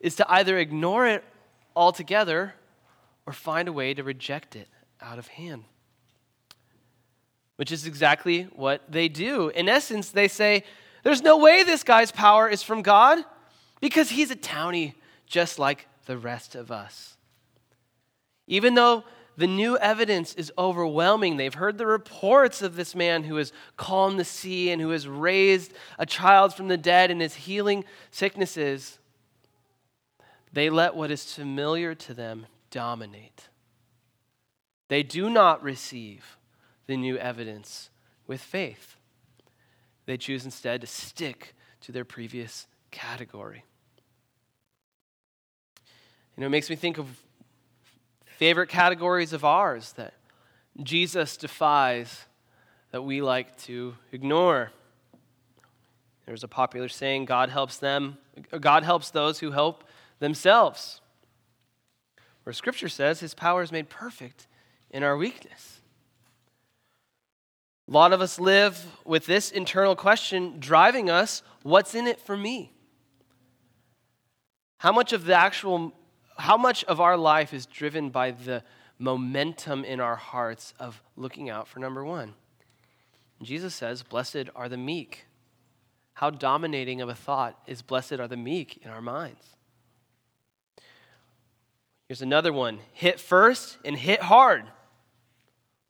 is 0.00 0.14
to 0.16 0.30
either 0.30 0.58
ignore 0.58 1.06
it 1.06 1.24
altogether 1.74 2.54
or 3.26 3.32
find 3.32 3.68
a 3.68 3.72
way 3.72 3.94
to 3.94 4.02
reject 4.02 4.56
it 4.56 4.68
out 5.00 5.18
of 5.18 5.28
hand. 5.28 5.64
Which 7.56 7.72
is 7.72 7.86
exactly 7.86 8.44
what 8.54 8.82
they 8.90 9.08
do. 9.08 9.48
In 9.48 9.68
essence, 9.68 10.10
they 10.10 10.28
say, 10.28 10.64
There's 11.02 11.22
no 11.22 11.38
way 11.38 11.62
this 11.62 11.82
guy's 11.82 12.12
power 12.12 12.48
is 12.48 12.62
from 12.62 12.82
God 12.82 13.24
because 13.80 14.10
he's 14.10 14.30
a 14.30 14.36
townie 14.36 14.94
just 15.26 15.58
like 15.58 15.86
the 16.06 16.16
rest 16.16 16.54
of 16.54 16.70
us. 16.70 17.16
Even 18.46 18.74
though 18.74 19.04
the 19.38 19.46
new 19.46 19.78
evidence 19.78 20.34
is 20.34 20.52
overwhelming. 20.58 21.36
They've 21.36 21.54
heard 21.54 21.78
the 21.78 21.86
reports 21.86 22.60
of 22.60 22.74
this 22.74 22.96
man 22.96 23.22
who 23.22 23.36
has 23.36 23.52
calmed 23.76 24.18
the 24.18 24.24
sea 24.24 24.70
and 24.72 24.82
who 24.82 24.90
has 24.90 25.06
raised 25.06 25.72
a 25.96 26.04
child 26.04 26.54
from 26.54 26.66
the 26.66 26.76
dead 26.76 27.12
and 27.12 27.22
is 27.22 27.36
healing 27.36 27.84
sicknesses. 28.10 28.98
They 30.52 30.70
let 30.70 30.96
what 30.96 31.12
is 31.12 31.32
familiar 31.32 31.94
to 31.94 32.14
them 32.14 32.46
dominate. 32.72 33.48
They 34.88 35.02
do 35.02 35.30
not 35.30 35.62
receive 35.62 36.38
the 36.86 36.96
new 36.96 37.16
evidence 37.18 37.90
with 38.26 38.40
faith. 38.40 38.96
They 40.06 40.16
choose 40.16 40.44
instead 40.44 40.80
to 40.80 40.86
stick 40.86 41.54
to 41.82 41.92
their 41.92 42.04
previous 42.04 42.66
category. 42.90 43.64
You 46.36 46.40
know, 46.40 46.46
it 46.46 46.50
makes 46.50 46.70
me 46.70 46.76
think 46.76 46.98
of 46.98 47.06
favorite 48.24 48.68
categories 48.68 49.32
of 49.32 49.44
ours 49.44 49.92
that 49.94 50.14
Jesus 50.82 51.36
defies 51.36 52.26
that 52.92 53.02
we 53.02 53.20
like 53.20 53.56
to 53.58 53.96
ignore. 54.12 54.70
There's 56.24 56.44
a 56.44 56.48
popular 56.48 56.88
saying 56.88 57.26
God 57.26 57.50
helps 57.50 57.78
them, 57.78 58.18
God 58.60 58.84
helps 58.84 59.10
those 59.10 59.40
who 59.40 59.50
help 59.50 59.84
themselves. 60.20 61.00
Where 62.44 62.52
scripture 62.52 62.88
says 62.88 63.20
his 63.20 63.34
power 63.34 63.62
is 63.62 63.72
made 63.72 63.90
perfect 63.90 64.46
in 64.90 65.02
our 65.02 65.16
weakness. 65.16 65.80
A 67.88 67.92
lot 67.92 68.12
of 68.12 68.20
us 68.20 68.38
live 68.38 68.84
with 69.04 69.26
this 69.26 69.50
internal 69.50 69.96
question 69.96 70.56
driving 70.58 71.08
us 71.08 71.42
what's 71.62 71.94
in 71.94 72.06
it 72.06 72.20
for 72.20 72.36
me? 72.36 72.72
How 74.78 74.92
much 74.92 75.12
of 75.12 75.24
the 75.24 75.34
actual 75.34 75.94
how 76.36 76.56
much 76.56 76.84
of 76.84 77.00
our 77.00 77.16
life 77.16 77.52
is 77.52 77.66
driven 77.66 78.10
by 78.10 78.30
the 78.30 78.62
momentum 78.98 79.84
in 79.84 79.98
our 80.00 80.14
hearts 80.14 80.72
of 80.78 81.02
looking 81.16 81.50
out 81.50 81.66
for 81.66 81.80
number 81.80 82.04
one? 82.04 82.34
Jesus 83.42 83.74
says, 83.74 84.02
Blessed 84.02 84.48
are 84.54 84.68
the 84.68 84.76
meek. 84.76 85.26
How 86.14 86.30
dominating 86.30 87.00
of 87.00 87.08
a 87.08 87.14
thought 87.14 87.60
is 87.66 87.80
blessed 87.82 88.14
are 88.14 88.28
the 88.28 88.36
meek 88.36 88.80
in 88.82 88.90
our 88.90 89.00
minds? 89.00 89.44
Here's 92.08 92.22
another 92.22 92.52
one 92.52 92.80
hit 92.92 93.20
first 93.20 93.78
and 93.84 93.96
hit 93.96 94.22
hard. 94.22 94.64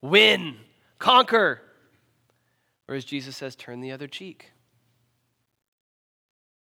Win, 0.01 0.57
conquer. 0.99 1.61
Whereas 2.87 3.05
Jesus 3.05 3.37
says, 3.37 3.55
turn 3.57 3.81
the 3.81 3.93
other 3.93 4.07
cheek. 4.07 4.53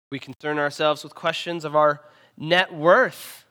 We 0.10 0.20
concern 0.20 0.58
ourselves 0.58 1.04
with 1.04 1.14
questions 1.14 1.66
of 1.66 1.76
our 1.76 2.02
net 2.38 2.74
worth. 2.74 3.46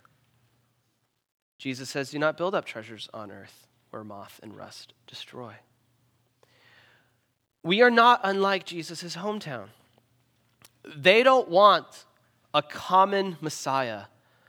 Jesus 1.59 1.91
says, 1.91 2.11
Do 2.11 2.19
not 2.19 2.37
build 2.37 2.55
up 2.55 2.65
treasures 2.65 3.09
on 3.13 3.31
earth 3.31 3.67
where 3.91 4.05
moth 4.05 4.41
and 4.43 4.57
rust 4.57 4.95
destroy. 5.07 5.55
We 7.63 7.83
are 7.83 7.91
not 7.91 8.21
unlike 8.23 8.65
Jesus' 8.65 9.17
hometown. 9.17 9.69
They 10.85 11.23
don't 11.23 11.49
want 11.49 12.05
a 12.55 12.63
common 12.63 13.37
Messiah 13.41 14.03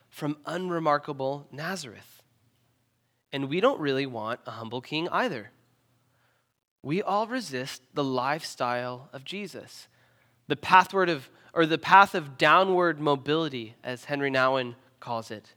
from 0.09 0.37
unremarkable 0.45 1.47
Nazareth. 1.51 2.16
And 3.31 3.49
we 3.49 3.59
don't 3.59 3.79
really 3.79 4.05
want 4.05 4.39
a 4.45 4.51
humble 4.51 4.81
king 4.81 5.09
either. 5.09 5.51
We 6.83 7.01
all 7.01 7.27
resist 7.27 7.81
the 7.93 8.03
lifestyle 8.03 9.09
of 9.11 9.25
Jesus, 9.25 9.87
the 10.47 10.55
pathward 10.55 11.09
of, 11.09 11.29
or 11.53 11.65
the 11.65 11.77
path 11.77 12.15
of 12.15 12.37
downward 12.37 12.99
mobility, 12.99 13.75
as 13.83 14.05
Henri 14.05 14.31
Nouwen 14.31 14.75
calls 14.99 15.31
it. 15.31 15.53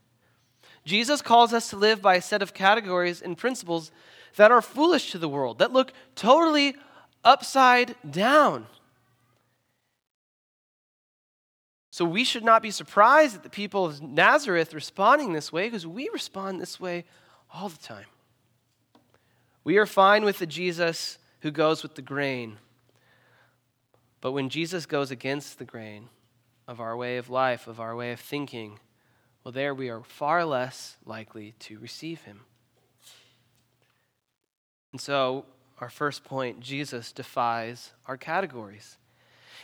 Jesus 0.83 1.21
calls 1.21 1.53
us 1.53 1.69
to 1.69 1.77
live 1.77 2.01
by 2.01 2.15
a 2.15 2.21
set 2.21 2.41
of 2.41 2.53
categories 2.53 3.21
and 3.21 3.37
principles 3.37 3.91
that 4.35 4.51
are 4.51 4.61
foolish 4.61 5.11
to 5.11 5.17
the 5.17 5.29
world, 5.29 5.59
that 5.59 5.71
look 5.71 5.93
totally 6.15 6.75
upside 7.23 7.95
down. 8.09 8.65
So 11.91 12.05
we 12.05 12.23
should 12.23 12.43
not 12.43 12.61
be 12.61 12.71
surprised 12.71 13.35
at 13.35 13.43
the 13.43 13.49
people 13.49 13.85
of 13.85 14.01
Nazareth 14.01 14.73
responding 14.73 15.33
this 15.33 15.51
way 15.51 15.67
because 15.67 15.85
we 15.85 16.09
respond 16.13 16.59
this 16.59 16.79
way 16.79 17.03
all 17.53 17.69
the 17.69 17.77
time. 17.77 18.05
We 19.63 19.77
are 19.77 19.85
fine 19.85 20.25
with 20.25 20.39
the 20.39 20.45
Jesus 20.45 21.17
who 21.41 21.51
goes 21.51 21.83
with 21.83 21.95
the 21.95 22.01
grain. 22.01 22.57
But 24.21 24.31
when 24.31 24.49
Jesus 24.49 24.85
goes 24.85 25.11
against 25.11 25.59
the 25.59 25.65
grain 25.65 26.09
of 26.67 26.79
our 26.79 26.95
way 26.95 27.17
of 27.17 27.29
life, 27.29 27.67
of 27.67 27.79
our 27.79 27.95
way 27.95 28.11
of 28.11 28.19
thinking, 28.19 28.79
well, 29.43 29.51
there 29.51 29.73
we 29.73 29.89
are 29.89 30.03
far 30.03 30.45
less 30.45 30.97
likely 31.05 31.53
to 31.59 31.79
receive 31.79 32.21
him. 32.21 32.41
And 34.91 35.01
so, 35.01 35.45
our 35.79 35.89
first 35.89 36.23
point 36.23 36.59
Jesus 36.59 37.11
defies 37.11 37.91
our 38.05 38.17
categories. 38.17 38.97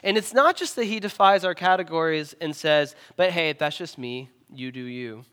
And 0.04 0.18
it's 0.18 0.34
not 0.34 0.56
just 0.56 0.76
that 0.76 0.86
he 0.86 1.00
defies 1.00 1.44
our 1.44 1.54
categories 1.54 2.36
and 2.42 2.56
says, 2.56 2.96
but 3.16 3.32
hey, 3.32 3.54
that's 3.54 3.78
just 3.78 3.98
me, 3.98 4.30
you 4.52 4.72
do 4.72 4.82
you. 4.82 5.26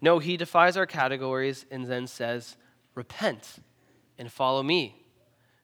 No, 0.00 0.18
he 0.18 0.36
defies 0.36 0.76
our 0.76 0.86
categories 0.86 1.66
and 1.70 1.86
then 1.86 2.06
says, 2.06 2.56
repent 2.94 3.56
and 4.18 4.30
follow 4.30 4.62
me, 4.62 5.04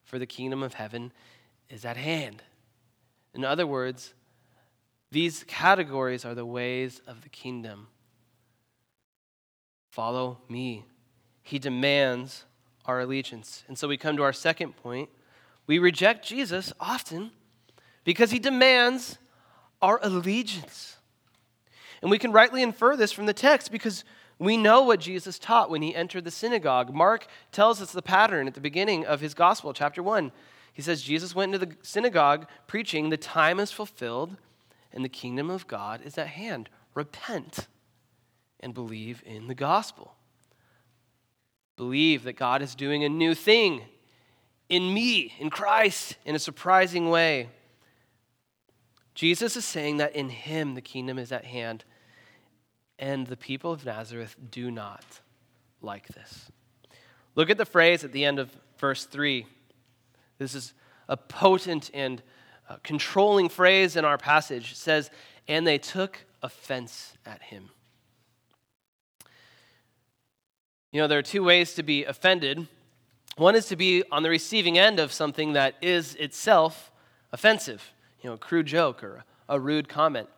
for 0.03 0.19
the 0.19 0.27
kingdom 0.27 0.63
of 0.63 0.75
heaven 0.75 1.13
is 1.69 1.85
at 1.85 1.97
hand. 1.97 2.43
In 3.35 3.45
other 3.45 3.67
words, 3.67 4.15
these 5.11 5.45
categories 5.45 6.25
are 6.25 6.35
the 6.35 6.47
ways 6.47 7.01
of 7.07 7.23
the 7.23 7.29
kingdom. 7.29 7.89
Follow 9.91 10.41
me. 10.49 10.85
He 11.43 11.59
demands 11.59 12.45
our 12.85 13.01
allegiance. 13.01 13.65
And 13.69 13.79
so 13.79 13.87
we 13.87 13.97
come 13.97 14.17
to 14.17 14.25
our 14.25 14.33
second 14.33 14.77
point. 14.77 15.09
We 15.67 15.79
reject 15.79 16.27
Jesus 16.27 16.73
often 16.81 17.31
because 18.03 18.31
he 18.31 18.39
demands 18.39 19.19
our 19.81 20.01
allegiance. 20.03 20.97
And 22.03 22.11
we 22.11 22.19
can 22.19 22.33
rightly 22.33 22.63
infer 22.63 22.97
this 22.97 23.13
from 23.13 23.27
the 23.27 23.33
text 23.33 23.71
because 23.71 24.05
we 24.39 24.57
know 24.57 24.83
what 24.83 25.01
Jesus 25.01 25.39
taught 25.39 25.71
when 25.71 25.83
he 25.83 25.95
entered 25.95 26.25
the 26.25 26.31
synagogue. 26.31 26.93
Mark 26.93 27.27
tells 27.53 27.81
us 27.81 27.93
the 27.93 28.03
pattern 28.03 28.47
at 28.47 28.55
the 28.55 28.61
beginning 28.61 29.07
of 29.07 29.21
his 29.21 29.35
gospel, 29.35 29.73
chapter 29.73 30.03
1. 30.03 30.33
He 30.73 30.83
says, 30.83 31.03
Jesus 31.03 31.35
went 31.35 31.55
into 31.55 31.67
the 31.67 31.77
synagogue 31.83 32.47
preaching, 32.67 33.11
The 33.11 33.17
time 33.17 33.61
is 33.61 33.71
fulfilled 33.71 34.37
and 34.95 35.05
the 35.05 35.09
kingdom 35.09 35.51
of 35.51 35.67
God 35.67 36.01
is 36.05 36.17
at 36.17 36.29
hand. 36.29 36.71
Repent 36.95 37.67
and 38.61 38.73
believe 38.73 39.23
in 39.27 39.49
the 39.49 39.55
gospel. 39.55 40.15
Believe 41.77 42.23
that 42.23 42.35
God 42.35 42.63
is 42.63 42.77
doing 42.77 43.03
a 43.03 43.09
new 43.09 43.35
thing 43.35 43.83
in 44.69 44.95
me, 44.95 45.35
in 45.39 45.51
Christ, 45.51 46.17
in 46.25 46.37
a 46.37 46.39
surprising 46.39 47.11
way. 47.11 47.51
Jesus 49.15 49.57
is 49.57 49.65
saying 49.65 49.99
that 49.99 50.15
in 50.15 50.29
him 50.29 50.75
the 50.75 50.81
kingdom 50.81 51.19
is 51.19 51.33
at 51.33 51.45
hand, 51.45 51.85
and 52.99 53.27
the 53.27 53.37
people 53.37 53.73
of 53.73 53.85
Nazareth 53.85 54.37
do 54.51 54.71
not 54.71 55.05
like 55.81 56.09
this. 56.09 56.51
Look 57.35 57.51
at 57.51 57.59
the 57.59 57.67
phrase 57.67 58.05
at 58.05 58.13
the 58.13 58.25
end 58.25 58.39
of 58.39 58.55
verse 58.79 59.05
3. 59.05 59.47
This 60.39 60.55
is 60.55 60.75
a 61.09 61.17
potent 61.17 61.91
and 61.93 62.23
uh, 62.69 62.77
controlling 62.83 63.49
phrase 63.49 63.97
in 63.97 64.05
our 64.05 64.19
passage. 64.19 64.73
It 64.73 64.77
says, 64.77 65.11
And 65.49 65.67
they 65.67 65.79
took 65.79 66.25
offense 66.43 67.15
at 67.27 67.43
him. 67.43 67.71
You 70.93 71.01
know, 71.01 71.09
there 71.09 71.19
are 71.19 71.23
two 71.23 71.43
ways 71.43 71.75
to 71.75 71.83
be 71.83 72.05
offended. 72.05 72.69
One 73.37 73.57
is 73.57 73.67
to 73.67 73.77
be 73.77 74.05
on 74.13 74.23
the 74.23 74.31
receiving 74.31 74.79
end 74.79 75.01
of 75.01 75.13
something 75.13 75.55
that 75.55 75.75
is 75.83 76.15
itself 76.15 76.93
offensive, 77.33 77.93
you 78.23 78.31
know, 78.31 78.35
a 78.35 78.39
crude 78.39 78.67
joke 78.67 79.03
or 79.03 79.25
a 79.49 79.59
rude 79.59 79.89
comment. 79.89 80.29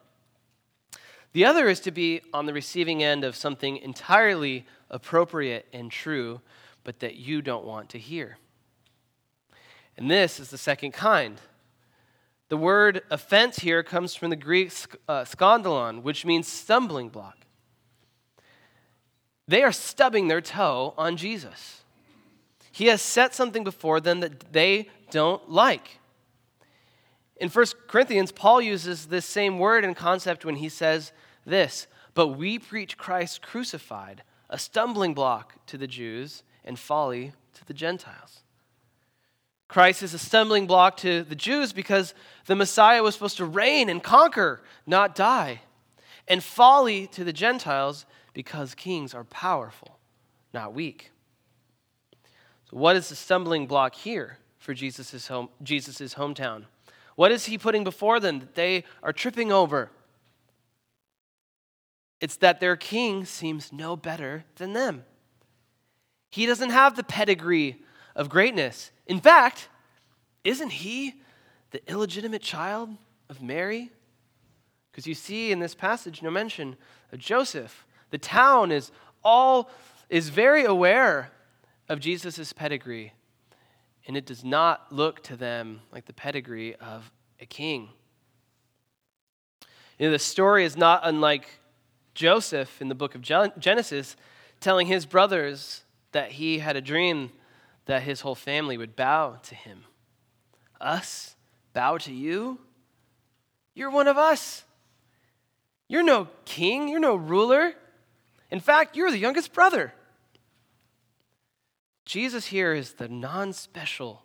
The 1.36 1.44
other 1.44 1.68
is 1.68 1.80
to 1.80 1.90
be 1.90 2.22
on 2.32 2.46
the 2.46 2.54
receiving 2.54 3.04
end 3.04 3.22
of 3.22 3.36
something 3.36 3.76
entirely 3.76 4.64
appropriate 4.88 5.66
and 5.70 5.90
true, 5.90 6.40
but 6.82 7.00
that 7.00 7.16
you 7.16 7.42
don't 7.42 7.66
want 7.66 7.90
to 7.90 7.98
hear. 7.98 8.38
And 9.98 10.10
this 10.10 10.40
is 10.40 10.48
the 10.48 10.56
second 10.56 10.92
kind. 10.92 11.38
The 12.48 12.56
word 12.56 13.02
offense 13.10 13.58
here 13.58 13.82
comes 13.82 14.14
from 14.14 14.30
the 14.30 14.36
Greek 14.36 14.72
uh, 15.06 15.24
skandalon, 15.24 16.00
which 16.00 16.24
means 16.24 16.48
stumbling 16.48 17.10
block. 17.10 17.36
they 19.46 19.62
are 19.62 19.72
stubbing 19.72 20.28
their 20.28 20.40
toe 20.40 20.94
on 20.96 21.18
Jesus. 21.18 21.82
He 22.72 22.86
has 22.86 23.02
set 23.02 23.34
something 23.34 23.62
before 23.62 24.00
them 24.00 24.20
that 24.20 24.54
they 24.54 24.88
don't 25.10 25.50
like. 25.50 25.98
In 27.36 27.50
1 27.50 27.66
Corinthians, 27.88 28.32
Paul 28.32 28.62
uses 28.62 29.08
this 29.08 29.26
same 29.26 29.58
word 29.58 29.84
and 29.84 29.94
concept 29.94 30.42
when 30.42 30.56
he 30.56 30.70
says 30.70 31.12
this 31.46 31.86
But 32.14 32.28
we 32.28 32.58
preach 32.58 32.98
Christ 32.98 33.40
crucified, 33.40 34.22
a 34.50 34.58
stumbling 34.58 35.14
block 35.14 35.54
to 35.66 35.78
the 35.78 35.86
Jews 35.86 36.42
and 36.64 36.78
folly 36.78 37.32
to 37.54 37.64
the 37.64 37.74
Gentiles. 37.74 38.42
Christ 39.68 40.02
is 40.02 40.14
a 40.14 40.18
stumbling 40.18 40.66
block 40.66 40.96
to 40.98 41.22
the 41.22 41.34
Jews 41.34 41.72
because 41.72 42.14
the 42.46 42.54
Messiah 42.54 43.02
was 43.02 43.14
supposed 43.14 43.38
to 43.38 43.44
reign 43.44 43.88
and 43.88 44.02
conquer, 44.02 44.60
not 44.86 45.14
die. 45.14 45.62
And 46.28 46.42
folly 46.42 47.06
to 47.08 47.24
the 47.24 47.32
Gentiles 47.32 48.06
because 48.32 48.74
kings 48.74 49.14
are 49.14 49.24
powerful, 49.24 49.98
not 50.52 50.74
weak. 50.74 51.10
So, 52.70 52.76
what 52.76 52.96
is 52.96 53.08
the 53.08 53.16
stumbling 53.16 53.66
block 53.66 53.94
here 53.94 54.38
for 54.58 54.74
Jesus' 54.74 55.28
home, 55.28 55.48
Jesus's 55.62 56.14
hometown? 56.14 56.64
What 57.14 57.32
is 57.32 57.46
he 57.46 57.58
putting 57.58 57.84
before 57.84 58.20
them 58.20 58.40
that 58.40 58.54
they 58.54 58.84
are 59.02 59.12
tripping 59.12 59.50
over? 59.50 59.90
It's 62.20 62.36
that 62.36 62.60
their 62.60 62.76
king 62.76 63.24
seems 63.24 63.72
no 63.72 63.96
better 63.96 64.44
than 64.56 64.72
them. 64.72 65.04
He 66.30 66.46
doesn't 66.46 66.70
have 66.70 66.96
the 66.96 67.04
pedigree 67.04 67.82
of 68.14 68.28
greatness. 68.28 68.90
In 69.06 69.20
fact, 69.20 69.68
isn't 70.44 70.70
he 70.70 71.14
the 71.70 71.80
illegitimate 71.90 72.42
child 72.42 72.90
of 73.28 73.42
Mary? 73.42 73.90
Because 74.90 75.06
you 75.06 75.14
see 75.14 75.52
in 75.52 75.60
this 75.60 75.74
passage 75.74 76.22
no 76.22 76.30
mention 76.30 76.76
of 77.12 77.18
Joseph. 77.18 77.86
The 78.10 78.18
town 78.18 78.72
is 78.72 78.90
all 79.22 79.70
is 80.08 80.28
very 80.28 80.64
aware 80.64 81.32
of 81.88 82.00
Jesus' 82.00 82.52
pedigree, 82.52 83.12
and 84.06 84.16
it 84.16 84.24
does 84.24 84.44
not 84.44 84.92
look 84.92 85.22
to 85.24 85.36
them 85.36 85.80
like 85.92 86.06
the 86.06 86.12
pedigree 86.12 86.76
of 86.76 87.10
a 87.40 87.46
king. 87.46 87.90
You 89.98 90.06
know, 90.06 90.12
the 90.12 90.18
story 90.18 90.64
is 90.64 90.76
not 90.76 91.00
unlike 91.04 91.48
Joseph 92.16 92.80
in 92.80 92.88
the 92.88 92.94
book 92.94 93.14
of 93.14 93.20
Genesis 93.20 94.16
telling 94.58 94.88
his 94.88 95.06
brothers 95.06 95.82
that 96.12 96.32
he 96.32 96.58
had 96.58 96.74
a 96.74 96.80
dream 96.80 97.30
that 97.84 98.02
his 98.02 98.22
whole 98.22 98.34
family 98.34 98.76
would 98.76 98.96
bow 98.96 99.38
to 99.44 99.54
him. 99.54 99.84
Us 100.80 101.36
bow 101.72 101.98
to 101.98 102.12
you? 102.12 102.58
You're 103.74 103.90
one 103.90 104.08
of 104.08 104.16
us. 104.16 104.64
You're 105.88 106.02
no 106.02 106.28
king, 106.44 106.88
you're 106.88 106.98
no 106.98 107.14
ruler. 107.14 107.74
In 108.50 108.60
fact, 108.60 108.96
you're 108.96 109.10
the 109.10 109.18
youngest 109.18 109.52
brother. 109.52 109.92
Jesus 112.04 112.46
here 112.46 112.72
is 112.72 112.94
the 112.94 113.08
non 113.08 113.52
special 113.52 114.24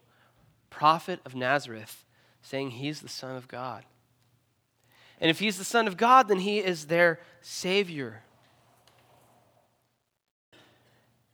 prophet 0.70 1.20
of 1.26 1.36
Nazareth 1.36 2.06
saying 2.42 2.72
he's 2.72 3.02
the 3.02 3.10
Son 3.10 3.36
of 3.36 3.48
God. 3.48 3.84
And 5.22 5.30
if 5.30 5.40
he's 5.40 5.60
the 5.60 5.64
Son 5.64 5.88
of 5.88 5.96
God, 5.96 6.28
then 6.28 6.40
he 6.40 6.58
is 6.58 6.88
their 6.88 7.20
Savior. 7.42 8.24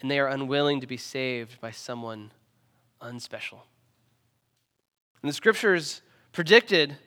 And 0.01 0.11
they 0.11 0.19
are 0.19 0.27
unwilling 0.27 0.81
to 0.81 0.87
be 0.87 0.97
saved 0.97 1.59
by 1.61 1.71
someone 1.71 2.31
unspecial. 3.01 3.65
And 5.21 5.29
the 5.29 5.33
scriptures 5.33 6.01
predicted 6.33 6.97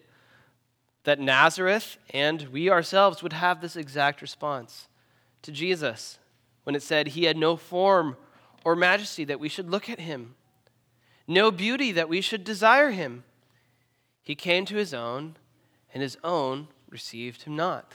that 1.04 1.20
Nazareth 1.20 1.98
and 2.10 2.48
we 2.48 2.70
ourselves 2.70 3.22
would 3.22 3.34
have 3.34 3.60
this 3.60 3.76
exact 3.76 4.22
response 4.22 4.88
to 5.42 5.52
Jesus 5.52 6.18
when 6.64 6.74
it 6.74 6.82
said 6.82 7.08
he 7.08 7.24
had 7.24 7.36
no 7.36 7.56
form 7.56 8.16
or 8.64 8.74
majesty 8.74 9.24
that 9.24 9.40
we 9.40 9.48
should 9.48 9.70
look 9.70 9.88
at 9.88 10.00
him, 10.00 10.34
no 11.26 11.50
beauty 11.50 11.92
that 11.92 12.08
we 12.08 12.20
should 12.20 12.44
desire 12.44 12.90
him. 12.90 13.24
He 14.22 14.34
came 14.34 14.64
to 14.66 14.76
his 14.76 14.92
own, 14.92 15.36
and 15.92 16.02
his 16.02 16.16
own 16.22 16.68
received 16.88 17.42
him 17.42 17.56
not. 17.56 17.94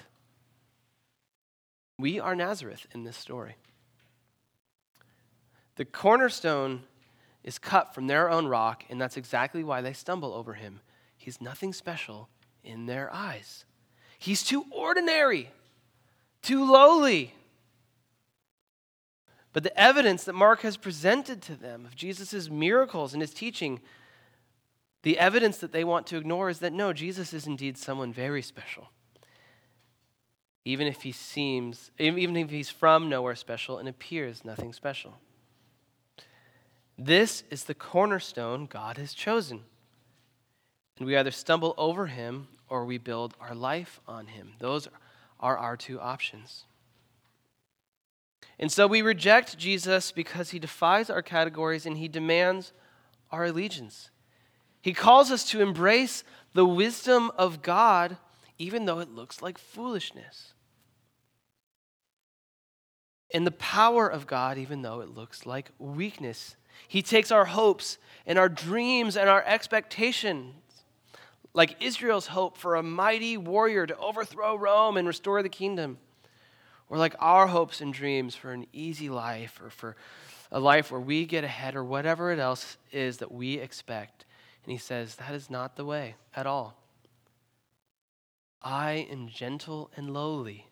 We 1.97 2.19
are 2.19 2.36
Nazareth 2.36 2.88
in 2.93 3.03
this 3.03 3.17
story. 3.17 3.55
The 5.75 5.86
cornerstone 5.86 6.84
is 7.43 7.60
cut 7.60 7.93
from 7.93 8.08
their 8.08 8.29
own 8.29 8.47
rock, 8.47 8.84
and 8.89 8.99
that's 8.99 9.17
exactly 9.17 9.63
why 9.63 9.81
they 9.81 9.93
stumble 9.93 10.34
over 10.34 10.53
him. 10.53 10.81
He's 11.17 11.41
nothing 11.41 11.73
special 11.73 12.29
in 12.63 12.86
their 12.86 13.13
eyes. 13.13 13.65
He's 14.17 14.43
too 14.43 14.65
ordinary, 14.71 15.51
too 16.41 16.69
lowly. 16.69 17.36
But 19.53 19.63
the 19.63 19.79
evidence 19.79 20.23
that 20.25 20.34
Mark 20.34 20.62
has 20.62 20.75
presented 20.75 21.41
to 21.43 21.55
them 21.55 21.86
of 21.86 21.95
Jesus' 21.95 22.49
miracles 22.49 23.13
and 23.13 23.21
his 23.21 23.34
teaching, 23.34 23.79
the 25.05 25.19
evidence 25.19 25.57
that 25.57 25.71
they 25.71 25.83
want 25.83 26.07
to 26.07 26.17
ignore 26.17 26.49
is 26.49 26.57
that 26.59 26.73
no, 26.73 26.91
Jesus 26.91 27.31
is 27.31 27.45
indeed 27.45 27.77
someone 27.77 28.11
very 28.11 28.41
special. 28.41 28.89
Even 30.65 30.87
if 30.87 31.03
he 31.03 31.11
seems, 31.11 31.91
even 31.99 32.35
if 32.35 32.49
he's 32.49 32.71
from 32.71 33.07
nowhere 33.07 33.35
special 33.35 33.77
and 33.77 33.87
appears 33.87 34.43
nothing 34.43 34.73
special. 34.73 35.19
This 36.97 37.43
is 37.51 37.65
the 37.65 37.75
cornerstone 37.75 38.65
God 38.65 38.97
has 38.97 39.13
chosen. 39.13 39.65
And 40.97 41.05
we 41.05 41.15
either 41.15 41.29
stumble 41.29 41.75
over 41.77 42.07
him 42.07 42.47
or 42.67 42.83
we 42.83 42.97
build 42.97 43.35
our 43.39 43.53
life 43.53 43.99
on 44.07 44.25
him. 44.25 44.53
Those 44.57 44.87
are 45.39 45.55
our 45.55 45.77
two 45.77 46.01
options. 46.01 46.65
And 48.57 48.71
so 48.71 48.87
we 48.87 49.03
reject 49.03 49.55
Jesus 49.59 50.11
because 50.11 50.49
he 50.49 50.57
defies 50.57 51.11
our 51.11 51.21
categories 51.21 51.85
and 51.85 51.99
he 51.99 52.07
demands 52.07 52.73
our 53.31 53.45
allegiance. 53.45 54.09
He 54.86 54.93
calls 54.93 55.32
us 55.32 55.43
to 55.45 55.63
embrace 55.63 56.24
the 56.54 56.63
wisdom 56.63 57.32
of 57.39 57.63
God, 57.63 58.17
even 58.60 58.86
though 58.86 59.00
it 59.00 59.10
looks 59.10 59.41
like 59.41 59.58
foolishness. 59.58 60.54
And 63.34 63.48
the 63.48 63.52
power 63.52 64.08
of 64.08 64.28
God, 64.28 64.60
even 64.60 64.84
though 64.84 65.02
it 65.02 65.10
looks 65.10 65.43
like 65.43 65.71
weakness. 65.80 66.56
He 66.88 67.02
takes 67.02 67.32
our 67.32 67.45
hopes 67.45 67.98
and 68.28 68.38
our 68.38 68.48
dreams 68.48 69.17
and 69.17 69.28
our 69.28 69.43
expectations, 69.48 70.54
like 71.56 71.82
Israel's 71.82 72.28
hope 72.28 72.56
for 72.56 72.76
a 72.76 72.84
mighty 72.84 73.38
warrior 73.38 73.88
to 73.88 73.98
overthrow 73.98 74.56
Rome 74.56 74.98
and 74.98 75.08
restore 75.08 75.41
the 75.41 75.50
kingdom, 75.50 75.98
or 76.89 77.00
like 77.00 77.15
our 77.17 77.48
hopes 77.48 77.82
and 77.82 77.91
dreams 77.91 78.36
for 78.36 78.52
an 78.52 78.67
easy 78.71 79.10
life 79.10 79.60
or 79.63 79.71
for 79.71 79.95
a 80.52 80.60
life 80.60 80.91
where 80.91 81.02
we 81.02 81.26
get 81.26 81.43
ahead 81.43 81.76
or 81.76 81.84
whatever 81.84 82.32
it 82.32 82.38
else 82.38 82.78
is 82.91 83.17
that 83.17 83.32
we 83.32 83.56
expect. 83.56 84.24
And 84.65 84.71
he 84.71 84.80
says, 84.80 85.15
that 85.17 85.36
is 85.36 85.49
not 85.49 85.75
the 85.75 85.86
way 85.86 86.15
at 86.36 86.47
all. 86.47 86.75
I 88.63 89.08
am 89.12 89.30
gentle 89.30 89.91
and 89.95 90.10
lowly. 90.12 90.67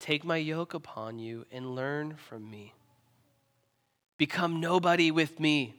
Take 0.00 0.24
my 0.24 0.38
yoke 0.38 0.72
upon 0.72 1.18
you 1.18 1.44
and 1.52 1.74
learn 1.74 2.16
from 2.16 2.50
me. 2.50 2.72
Become 4.16 4.58
nobody 4.58 5.10
with 5.10 5.38
me, 5.38 5.74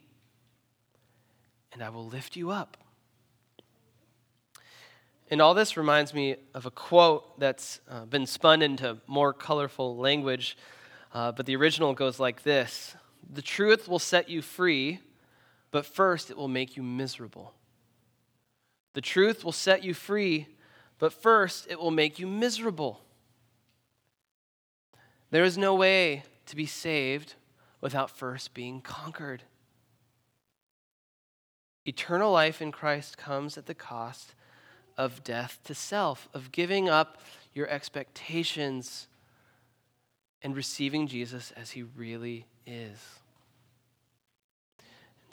and 1.74 1.82
I 1.82 1.90
will 1.90 2.06
lift 2.06 2.36
you 2.36 2.52
up. 2.52 2.78
And 5.32 5.42
all 5.42 5.56
this 5.56 5.76
reminds 5.78 6.14
me 6.14 6.36
of 6.54 6.68
a 6.68 6.72
quote 6.72 7.40
that's 7.40 7.80
uh, 7.90 8.06
been 8.06 8.28
spun 8.28 8.62
into 8.62 9.00
more 9.08 9.34
colorful 9.34 9.98
language, 9.98 10.56
uh, 11.12 11.32
but 11.32 11.48
the 11.48 11.56
original 11.56 11.96
goes 11.96 12.20
like 12.20 12.44
this 12.44 12.96
The 13.34 13.42
truth 13.42 13.88
will 13.88 13.98
set 13.98 14.30
you 14.30 14.44
free, 14.44 15.00
but 15.72 15.86
first 15.86 16.30
it 16.30 16.38
will 16.38 16.48
make 16.48 16.78
you 16.78 16.84
miserable. 16.84 17.54
The 18.94 19.02
truth 19.02 19.44
will 19.44 19.52
set 19.52 19.84
you 19.84 19.94
free, 19.94 20.48
but 20.98 21.14
first 21.14 21.68
it 21.70 21.80
will 21.80 21.92
make 21.92 22.20
you 22.20 22.28
miserable. 22.28 23.02
There 25.30 25.44
is 25.44 25.58
no 25.58 25.76
way 25.76 26.24
to 26.46 26.56
be 26.56 26.66
saved 26.66 27.36
without 27.82 28.10
first 28.10 28.54
being 28.54 28.82
conquered. 28.82 29.44
Eternal 31.86 32.32
life 32.32 32.62
in 32.62 32.72
Christ 32.72 33.18
comes 33.18 33.58
at 33.58 33.66
the 33.66 33.74
cost 33.74 34.34
of 34.98 35.24
death 35.24 35.60
to 35.66 35.76
self, 35.76 36.28
of 36.34 36.52
giving 36.52 36.90
up 36.90 37.22
your 37.54 37.68
expectations 37.70 39.08
and 40.42 40.56
receiving 40.56 41.08
Jesus 41.08 41.52
as 41.56 41.72
he 41.72 41.84
really 41.84 42.46
is. 42.66 43.20